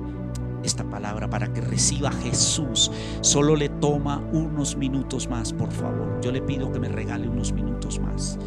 esta 0.63 0.87
palabra, 0.87 1.27
para 1.27 1.51
que 1.51 1.61
reciba 1.61 2.09
a 2.09 2.13
Jesús. 2.13 2.91
Solo 3.21 3.55
le 3.55 3.69
toma 3.69 4.23
unos 4.31 4.75
minutos 4.75 5.27
más, 5.27 5.53
por 5.53 5.71
favor. 5.71 6.19
Yo 6.21 6.31
le 6.31 6.41
pido 6.41 6.71
que 6.71 6.79
me 6.79 6.89
regale 6.89 7.27
unos 7.27 7.51
minutos 7.51 7.99
más. 7.99 8.37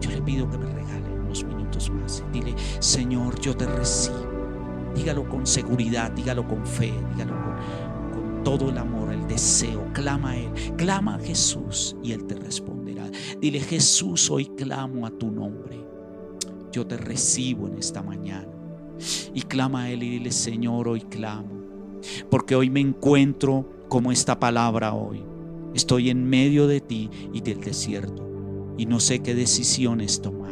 Yo 0.00 0.10
le 0.10 0.20
pido 0.20 0.50
que 0.50 0.58
me 0.58 0.66
regale 0.66 1.07
más. 1.90 2.24
Dile, 2.32 2.54
Señor, 2.80 3.40
yo 3.40 3.56
te 3.56 3.66
recibo. 3.66 4.26
Dígalo 4.94 5.28
con 5.28 5.46
seguridad, 5.46 6.10
dígalo 6.10 6.46
con 6.46 6.66
fe, 6.66 6.92
dígalo 7.12 7.34
con, 7.34 8.22
con 8.22 8.44
todo 8.44 8.70
el 8.70 8.78
amor, 8.78 9.12
el 9.12 9.26
deseo. 9.28 9.86
Clama 9.92 10.30
a 10.30 10.36
Él, 10.36 10.50
clama 10.76 11.16
a 11.16 11.18
Jesús 11.18 11.96
y 12.02 12.12
Él 12.12 12.24
te 12.26 12.34
responderá. 12.34 13.08
Dile, 13.40 13.60
Jesús, 13.60 14.30
hoy 14.30 14.46
clamo 14.46 15.06
a 15.06 15.10
tu 15.10 15.30
nombre. 15.30 15.86
Yo 16.72 16.86
te 16.86 16.96
recibo 16.96 17.66
en 17.66 17.78
esta 17.78 18.02
mañana. 18.02 18.48
Y 19.32 19.42
clama 19.42 19.84
a 19.84 19.90
Él 19.90 20.02
y 20.02 20.10
dile, 20.10 20.32
Señor, 20.32 20.88
hoy 20.88 21.02
clamo. 21.02 21.58
Porque 22.30 22.54
hoy 22.54 22.70
me 22.70 22.80
encuentro 22.80 23.68
como 23.88 24.10
esta 24.10 24.38
palabra 24.38 24.94
hoy. 24.94 25.22
Estoy 25.74 26.10
en 26.10 26.28
medio 26.28 26.66
de 26.66 26.80
ti 26.80 27.10
y 27.32 27.40
del 27.40 27.60
desierto 27.60 28.28
y 28.78 28.86
no 28.86 29.00
sé 29.00 29.18
qué 29.18 29.34
decisiones 29.34 30.22
tomar. 30.22 30.47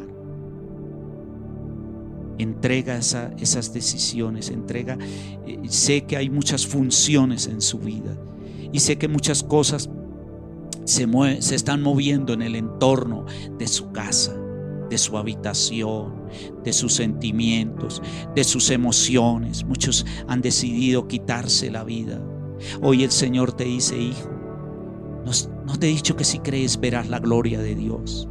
Entrega 2.39 2.99
esas 2.99 3.73
decisiones, 3.73 4.51
entrega, 4.51 4.99
eh, 5.47 5.59
sé 5.69 6.05
que 6.05 6.17
hay 6.17 6.29
muchas 6.29 6.67
funciones 6.67 7.47
en 7.47 7.61
su 7.61 7.79
vida 7.79 8.17
y 8.73 8.81
sé 8.81 8.97
que 8.97 9.09
muchas 9.09 9.43
cosas 9.43 9.89
se, 10.85 11.07
se 11.41 11.55
están 11.55 11.83
moviendo 11.83 12.33
en 12.33 12.43
el 12.43 12.57
entorno 12.57 13.25
de 13.59 13.67
su 13.67 13.91
casa, 13.93 14.37
de 14.91 14.99
su 14.99 15.17
habitación, 15.17 16.27
de 16.63 16.73
sus 16.73 16.95
sentimientos, 16.95 18.03
de 18.35 18.45
sus 18.45 18.71
emociones. 18.71 19.65
Muchos 19.65 20.05
han 20.29 20.43
decidido 20.43 21.09
quitarse 21.09 21.71
la 21.71 21.85
vida. 21.85 22.23
Hoy 22.83 23.03
el 23.03 23.11
Señor 23.11 23.53
te 23.53 23.65
dice, 23.65 23.99
hijo, 23.99 24.31
no 25.67 25.79
te 25.79 25.89
he 25.89 25.91
dicho 25.91 26.15
que 26.17 26.25
si 26.25 26.39
crees 26.39 26.79
verás 26.79 27.09
la 27.09 27.19
gloria 27.19 27.61
de 27.61 27.75
Dios. 27.75 28.29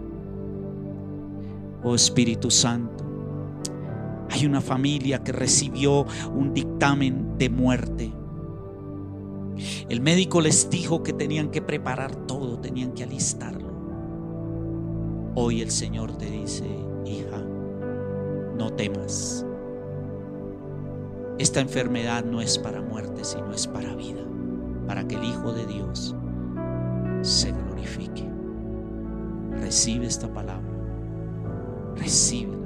Oh 1.84 1.94
Espíritu 1.94 2.50
Santo, 2.50 3.05
Hay 4.30 4.46
una 4.46 4.62
familia 4.62 5.24
que 5.24 5.32
recibió 5.32 6.06
un 6.34 6.54
dictamen 6.54 7.38
de 7.38 7.50
muerte. 7.50 8.12
El 9.88 10.02
médico 10.02 10.42
les 10.42 10.70
dijo 10.70 11.04
que 11.04 11.14
tenían 11.14 11.50
que 11.50 11.62
preparar 11.62 12.16
todo, 12.16 12.60
tenían 12.60 12.92
que 12.92 13.04
alistarlo. 13.04 13.74
Hoy 15.36 15.62
el 15.62 15.72
Señor 15.72 16.18
te 16.18 16.26
dice, 16.26 16.66
hija, 17.06 17.42
no 18.58 18.72
temas. 18.74 19.46
Esta 21.38 21.60
enfermedad 21.60 22.24
no 22.24 22.42
es 22.42 22.58
para 22.58 22.82
muerte, 22.82 23.24
sino 23.24 23.52
es 23.52 23.68
para 23.68 23.96
vida, 23.96 24.22
para 24.88 25.06
que 25.08 25.16
el 25.16 25.24
Hijo 25.26 25.52
de 25.52 25.66
Dios 25.66 26.16
se 27.22 27.52
glorifique. 27.52 28.26
Recibe 29.52 30.06
esta 30.06 30.32
palabra, 30.34 30.72
recíbela, 31.96 32.58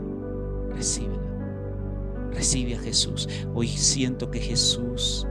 recíbela. 0.75 1.28
Recibe 2.33 2.75
a 2.75 2.79
Jesús. 2.79 3.27
Hoy 3.53 3.67
siento 3.67 4.29
que 4.29 4.39
Jesús 4.39 5.27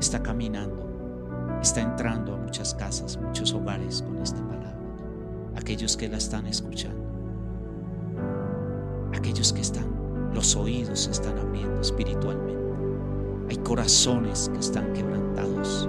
está 0.00 0.22
caminando, 0.22 1.58
está 1.62 1.80
entrando 1.80 2.34
a 2.34 2.36
muchas 2.36 2.74
casas, 2.74 3.18
muchos 3.18 3.52
hogares 3.52 4.02
con 4.02 4.18
esta 4.18 4.40
palabra. 4.46 4.78
Aquellos 5.56 5.96
que 5.96 6.08
la 6.08 6.16
están 6.16 6.46
escuchando, 6.46 7.04
aquellos 9.14 9.52
que 9.52 9.60
están, 9.60 9.86
los 10.34 10.56
oídos 10.56 11.00
se 11.00 11.10
están 11.10 11.38
abriendo 11.38 11.80
espiritualmente. 11.80 12.60
Hay 13.48 13.56
corazones 13.58 14.48
que 14.52 14.60
están 14.60 14.92
quebrantados. 14.92 15.88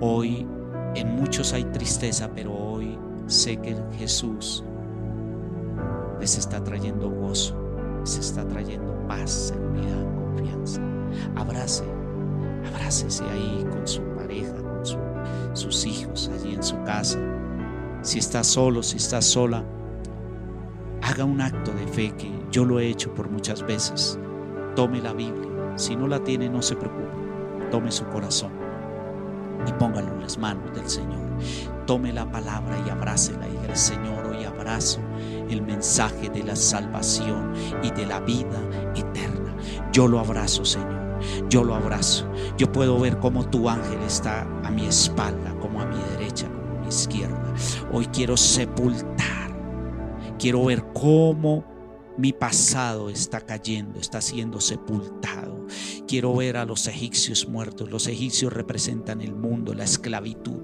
Hoy 0.00 0.46
en 0.94 1.14
muchos 1.14 1.52
hay 1.52 1.64
tristeza, 1.64 2.30
pero 2.34 2.52
hoy 2.52 2.98
sé 3.26 3.56
que 3.56 3.76
Jesús 3.96 4.64
les 6.20 6.36
está 6.36 6.62
trayendo 6.62 7.08
gozo, 7.10 7.61
les 8.02 8.18
está 8.18 8.46
trayendo 8.48 8.92
paz, 9.06 9.52
seguridad, 9.54 10.04
confianza. 10.14 10.80
Abrace, 11.36 11.84
abrácese 12.66 13.22
ahí 13.24 13.64
con 13.70 13.86
su 13.86 14.02
pareja, 14.16 14.54
con 14.54 15.56
sus 15.56 15.86
hijos, 15.86 16.30
allí 16.34 16.54
en 16.54 16.62
su 16.62 16.82
casa. 16.82 17.20
Si 18.02 18.18
está 18.18 18.42
solo, 18.42 18.82
si 18.82 18.96
está 18.96 19.22
sola, 19.22 19.64
haga 21.02 21.24
un 21.24 21.40
acto 21.40 21.72
de 21.72 21.86
fe 21.86 22.12
que 22.16 22.30
yo 22.50 22.64
lo 22.64 22.80
he 22.80 22.88
hecho 22.88 23.14
por 23.14 23.30
muchas 23.30 23.62
veces. 23.62 24.18
Tome 24.74 25.00
la 25.00 25.12
Biblia. 25.12 25.50
Si 25.76 25.94
no 25.94 26.08
la 26.08 26.22
tiene, 26.24 26.48
no 26.48 26.60
se 26.60 26.74
preocupe. 26.74 27.06
Tome 27.70 27.92
su 27.92 28.04
corazón 28.06 28.50
y 29.66 29.72
póngalo 29.74 30.12
en 30.12 30.22
las 30.22 30.38
manos 30.38 30.74
del 30.74 30.88
Señor. 30.88 31.20
Tome 31.86 32.12
la 32.12 32.30
palabra 32.30 32.76
y 32.84 32.90
abrácela 32.90 33.46
y 33.48 33.70
el 33.70 33.76
Señor 33.76 34.26
hoy 34.26 34.44
abrazo 34.44 35.00
el 35.52 35.62
mensaje 35.62 36.28
de 36.28 36.42
la 36.42 36.56
salvación 36.56 37.52
y 37.82 37.90
de 37.90 38.06
la 38.06 38.20
vida 38.20 38.60
eterna. 38.94 39.56
Yo 39.92 40.08
lo 40.08 40.18
abrazo, 40.18 40.64
Señor 40.64 41.02
yo 41.48 41.64
lo 41.64 41.74
abrazo. 41.74 42.30
Yo 42.58 42.70
puedo 42.70 42.98
ver 42.98 43.18
cómo 43.18 43.48
tu 43.48 43.68
ángel 43.68 44.00
está 44.02 44.42
a 44.64 44.70
mi 44.70 44.86
espalda, 44.86 45.54
como 45.60 45.80
a 45.80 45.86
mi 45.86 45.98
derecha, 46.16 46.48
como 46.48 46.78
a 46.78 46.80
mi 46.82 46.88
izquierda. 46.88 47.54
Hoy 47.92 48.06
quiero 48.06 48.36
sepultar. 48.36 49.52
Quiero 50.38 50.64
ver 50.64 50.84
cómo 50.92 51.64
mi 52.18 52.32
pasado 52.32 53.08
está 53.08 53.40
cayendo, 53.40 53.98
está 53.98 54.20
siendo 54.20 54.60
sepultado. 54.60 55.66
Quiero 56.06 56.34
ver 56.34 56.56
a 56.56 56.64
los 56.64 56.86
egipcios 56.88 57.48
muertos. 57.48 57.90
Los 57.90 58.06
egipcios 58.06 58.52
representan 58.52 59.20
el 59.20 59.34
mundo, 59.34 59.72
la 59.72 59.84
esclavitud. 59.84 60.62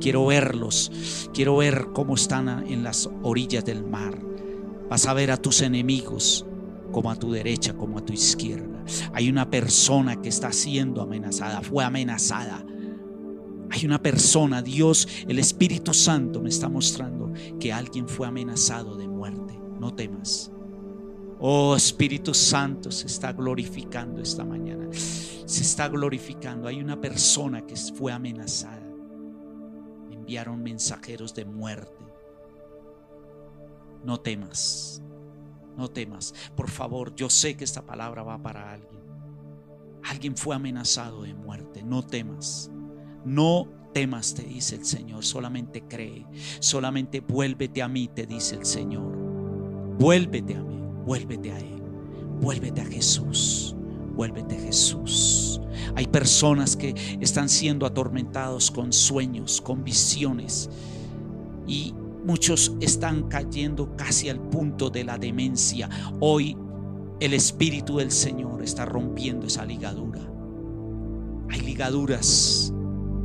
Quiero 0.00 0.26
verlos. 0.26 1.30
Quiero 1.32 1.56
ver 1.56 1.88
cómo 1.94 2.14
están 2.14 2.66
en 2.66 2.82
las 2.82 3.08
orillas 3.22 3.64
del 3.64 3.84
mar. 3.84 4.29
Vas 4.90 5.06
a 5.06 5.14
ver 5.14 5.30
a 5.30 5.36
tus 5.36 5.62
enemigos 5.62 6.44
como 6.90 7.12
a 7.12 7.16
tu 7.16 7.30
derecha, 7.30 7.74
como 7.74 7.98
a 7.98 8.04
tu 8.04 8.12
izquierda. 8.12 8.84
Hay 9.12 9.30
una 9.30 9.48
persona 9.48 10.20
que 10.20 10.28
está 10.28 10.52
siendo 10.52 11.00
amenazada, 11.00 11.62
fue 11.62 11.84
amenazada. 11.84 12.66
Hay 13.70 13.86
una 13.86 14.02
persona, 14.02 14.62
Dios, 14.62 15.06
el 15.28 15.38
Espíritu 15.38 15.94
Santo 15.94 16.42
me 16.42 16.48
está 16.48 16.68
mostrando 16.68 17.32
que 17.60 17.72
alguien 17.72 18.08
fue 18.08 18.26
amenazado 18.26 18.96
de 18.96 19.06
muerte. 19.06 19.56
No 19.78 19.94
temas. 19.94 20.50
Oh 21.38 21.76
Espíritu 21.76 22.34
Santo 22.34 22.90
se 22.90 23.06
está 23.06 23.32
glorificando 23.32 24.20
esta 24.20 24.44
mañana. 24.44 24.88
Se 24.92 25.62
está 25.62 25.88
glorificando. 25.88 26.66
Hay 26.66 26.80
una 26.80 27.00
persona 27.00 27.64
que 27.64 27.76
fue 27.76 28.12
amenazada. 28.12 28.82
Enviaron 30.10 30.62
mensajeros 30.64 31.32
de 31.32 31.44
muerte. 31.44 31.99
No 34.04 34.20
temas. 34.20 35.02
No 35.76 35.88
temas. 35.88 36.34
Por 36.56 36.70
favor, 36.70 37.14
yo 37.14 37.30
sé 37.30 37.56
que 37.56 37.64
esta 37.64 37.82
palabra 37.82 38.22
va 38.22 38.42
para 38.42 38.72
alguien. 38.72 39.00
Alguien 40.02 40.36
fue 40.36 40.56
amenazado 40.56 41.22
de 41.22 41.34
muerte. 41.34 41.82
No 41.82 42.02
temas. 42.02 42.70
No 43.24 43.68
temas, 43.92 44.34
te 44.34 44.42
dice 44.42 44.76
el 44.76 44.84
Señor. 44.84 45.24
Solamente 45.24 45.82
cree. 45.82 46.26
Solamente 46.60 47.20
vuélvete 47.20 47.82
a 47.82 47.88
mí, 47.88 48.08
te 48.08 48.26
dice 48.26 48.56
el 48.56 48.64
Señor. 48.64 49.16
Vuélvete 49.98 50.54
a 50.54 50.62
mí. 50.62 50.80
Vuélvete 51.04 51.52
a 51.52 51.58
Él. 51.58 51.82
Vuélvete 52.40 52.80
a 52.80 52.86
Jesús. 52.86 53.76
Vuélvete 54.14 54.56
a 54.56 54.60
Jesús. 54.60 55.60
Hay 55.94 56.06
personas 56.06 56.76
que 56.76 56.94
están 57.20 57.48
siendo 57.48 57.86
atormentados 57.86 58.70
con 58.70 58.92
sueños, 58.92 59.60
con 59.60 59.84
visiones. 59.84 60.70
Y 61.66 61.94
Muchos 62.24 62.76
están 62.80 63.28
cayendo 63.28 63.96
casi 63.96 64.28
al 64.28 64.40
punto 64.40 64.90
de 64.90 65.04
la 65.04 65.18
demencia. 65.18 65.88
Hoy 66.20 66.56
el 67.18 67.34
Espíritu 67.34 67.98
del 67.98 68.10
Señor 68.10 68.62
está 68.62 68.84
rompiendo 68.84 69.46
esa 69.46 69.64
ligadura. 69.64 70.20
Hay 71.48 71.60
ligaduras, 71.60 72.72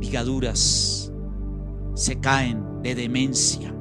ligaduras 0.00 1.12
se 1.96 2.20
caen 2.20 2.82
de 2.82 2.94
demencia, 2.94 3.74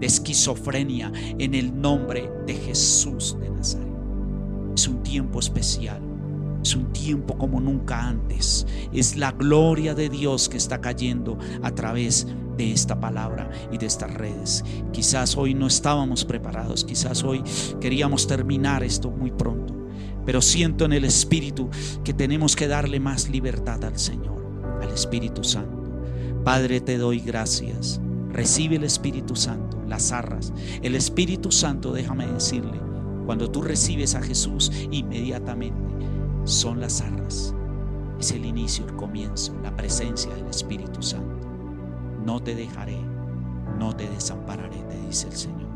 de 0.00 0.06
esquizofrenia 0.06 1.12
en 1.38 1.54
el 1.54 1.78
nombre 1.78 2.30
de 2.46 2.54
Jesús 2.54 3.36
de 3.38 3.50
Nazaret. 3.50 3.86
Es 4.74 4.88
un 4.88 5.02
tiempo 5.02 5.38
especial. 5.40 6.00
Es 6.62 6.74
un 6.74 6.90
tiempo 6.94 7.36
como 7.36 7.60
nunca 7.60 8.08
antes. 8.08 8.66
Es 8.92 9.16
la 9.16 9.32
gloria 9.32 9.94
de 9.94 10.08
Dios 10.08 10.48
que 10.48 10.56
está 10.56 10.80
cayendo 10.80 11.38
a 11.62 11.70
través 11.72 12.26
de 12.56 12.72
esta 12.72 12.98
palabra 13.00 13.50
y 13.72 13.78
de 13.78 13.86
estas 13.86 14.12
redes. 14.12 14.64
Quizás 14.92 15.36
hoy 15.36 15.54
no 15.54 15.66
estábamos 15.66 16.24
preparados, 16.24 16.84
quizás 16.84 17.22
hoy 17.24 17.42
queríamos 17.80 18.26
terminar 18.26 18.82
esto 18.82 19.10
muy 19.10 19.30
pronto, 19.30 19.74
pero 20.24 20.40
siento 20.40 20.84
en 20.84 20.92
el 20.92 21.04
Espíritu 21.04 21.70
que 22.02 22.14
tenemos 22.14 22.56
que 22.56 22.68
darle 22.68 23.00
más 23.00 23.28
libertad 23.28 23.84
al 23.84 23.98
Señor, 23.98 24.80
al 24.82 24.90
Espíritu 24.90 25.44
Santo. 25.44 25.84
Padre, 26.44 26.80
te 26.80 26.98
doy 26.98 27.20
gracias. 27.20 28.00
Recibe 28.30 28.76
el 28.76 28.84
Espíritu 28.84 29.36
Santo, 29.36 29.82
las 29.88 30.12
arras. 30.12 30.52
El 30.82 30.94
Espíritu 30.94 31.52
Santo, 31.52 31.92
déjame 31.92 32.26
decirle, 32.26 32.80
cuando 33.24 33.50
tú 33.50 33.62
recibes 33.62 34.14
a 34.14 34.22
Jesús, 34.22 34.70
inmediatamente 34.90 35.78
son 36.44 36.80
las 36.80 37.00
arras. 37.00 37.54
Es 38.20 38.32
el 38.32 38.44
inicio, 38.44 38.84
el 38.86 38.94
comienzo, 38.96 39.56
la 39.62 39.74
presencia 39.74 40.34
del 40.34 40.46
Espíritu 40.48 41.02
Santo. 41.02 41.33
No 42.24 42.42
te 42.42 42.54
dejaré, 42.54 42.98
no 43.78 43.94
te 43.94 44.08
desampararé, 44.08 44.78
te 44.84 44.98
dice 45.06 45.28
el 45.28 45.34
Señor. 45.34 45.68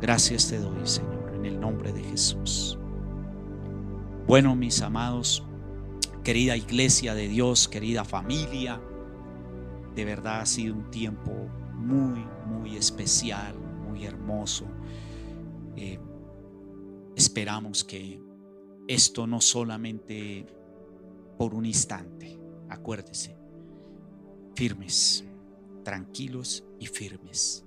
Gracias 0.00 0.48
te 0.48 0.58
doy, 0.58 0.86
Señor, 0.86 1.32
en 1.34 1.44
el 1.44 1.58
nombre 1.58 1.92
de 1.92 2.02
Jesús. 2.04 2.78
Bueno, 4.26 4.54
mis 4.54 4.80
amados, 4.82 5.44
querida 6.22 6.56
iglesia 6.56 7.14
de 7.14 7.28
Dios, 7.28 7.66
querida 7.66 8.04
familia, 8.04 8.80
de 9.96 10.04
verdad 10.04 10.42
ha 10.42 10.46
sido 10.46 10.74
un 10.74 10.90
tiempo 10.90 11.32
muy, 11.74 12.24
muy 12.46 12.76
especial, 12.76 13.58
muy 13.58 14.04
hermoso. 14.04 14.66
Eh, 15.74 15.98
esperamos 17.16 17.82
que 17.82 18.22
esto 18.86 19.26
no 19.26 19.40
solamente 19.40 20.46
por 21.36 21.54
un 21.54 21.66
instante, 21.66 22.38
acuérdese, 22.68 23.36
firmes, 24.54 25.27
tranquilos 25.88 26.64
y 26.78 26.86
firmes. 26.86 27.64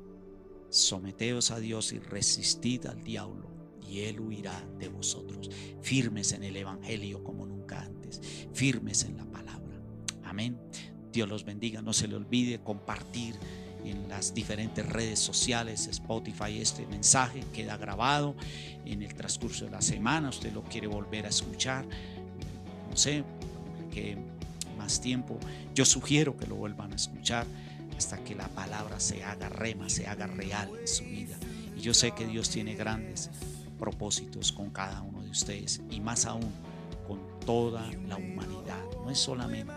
Someteos 0.70 1.50
a 1.50 1.60
Dios 1.60 1.92
y 1.92 1.98
resistid 1.98 2.86
al 2.86 3.04
diablo 3.04 3.50
y 3.90 4.02
él 4.02 4.20
huirá 4.20 4.64
de 4.78 4.90
vosotros. 4.90 5.50
Firmes 5.82 6.32
en 6.32 6.44
el 6.44 6.56
Evangelio 6.56 7.24
como 7.24 7.48
nunca 7.48 7.82
antes, 7.82 8.22
firmes 8.54 9.06
en 9.06 9.18
la 9.18 9.26
palabra. 9.26 9.76
Amén. 10.24 10.56
Dios 11.12 11.28
los 11.28 11.44
bendiga. 11.44 11.82
No 11.82 11.94
se 11.94 12.08
le 12.08 12.16
olvide 12.16 12.62
compartir 12.62 13.34
en 13.84 14.08
las 14.08 14.36
diferentes 14.36 14.88
redes 14.88 15.18
sociales, 15.18 15.88
Spotify, 15.88 16.60
este 16.62 16.86
mensaje 16.86 17.44
queda 17.52 17.76
grabado 17.78 18.36
en 18.86 19.02
el 19.02 19.16
transcurso 19.16 19.66
de 19.66 19.72
la 19.72 19.82
semana, 19.82 20.30
usted 20.30 20.54
lo 20.54 20.62
quiere 20.62 20.86
volver 20.86 21.26
a 21.26 21.30
escuchar, 21.30 21.88
no 22.88 22.96
sé, 22.96 23.24
que 23.92 24.16
más 24.78 25.02
tiempo, 25.02 25.40
yo 25.74 25.86
sugiero 25.86 26.38
que 26.38 26.46
lo 26.46 26.56
vuelvan 26.56 26.94
a 26.94 26.96
escuchar 26.98 27.48
hasta 28.02 28.18
que 28.24 28.34
la 28.34 28.48
palabra 28.48 29.00
se 29.00 29.24
haga 29.24 29.48
rema, 29.48 29.88
se 29.88 30.08
haga 30.08 30.26
real 30.26 30.72
en 30.80 30.88
su 30.88 31.04
vida. 31.04 31.38
Y 31.78 31.82
yo 31.82 31.94
sé 31.94 32.14
que 32.14 32.26
Dios 32.26 32.50
tiene 32.50 32.74
grandes 32.74 33.30
propósitos 33.78 34.52
con 34.52 34.72
cada 34.72 35.04
uno 35.04 35.22
de 35.22 35.30
ustedes 35.30 35.82
y 35.92 36.00
más 36.00 36.26
aún 36.26 36.52
con 37.08 37.20
toda 37.46 37.86
la 38.08 38.18
humanidad. 38.18 38.82
No 39.04 39.12
es 39.12 39.20
solamente 39.20 39.72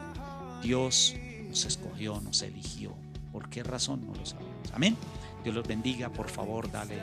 Dios 0.62 1.14
nos 1.51 1.66
escogió, 1.66 2.18
nos 2.22 2.41
eligió. 2.41 2.95
¿Por 3.31 3.51
qué 3.51 3.62
razón? 3.62 4.07
No 4.07 4.14
lo 4.14 4.25
sabemos. 4.25 4.72
Amén. 4.72 4.97
Dios 5.43 5.55
los 5.55 5.68
bendiga. 5.68 6.09
Por 6.09 6.31
favor, 6.31 6.72
dale 6.72 7.03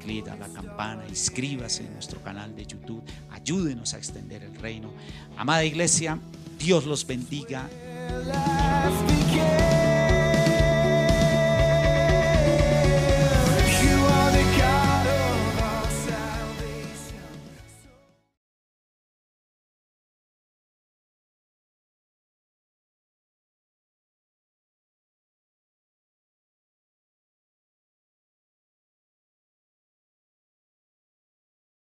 clic 0.00 0.28
a 0.28 0.36
la 0.36 0.48
campana, 0.48 1.08
inscríbase 1.08 1.86
en 1.86 1.94
nuestro 1.94 2.22
canal 2.22 2.54
de 2.54 2.66
YouTube. 2.66 3.02
Ayúdenos 3.30 3.94
a 3.94 3.96
extender 3.96 4.42
el 4.42 4.54
reino. 4.54 4.92
Amada 5.38 5.64
iglesia, 5.64 6.18
Dios 6.58 6.84
los 6.84 7.06
bendiga. 7.06 7.70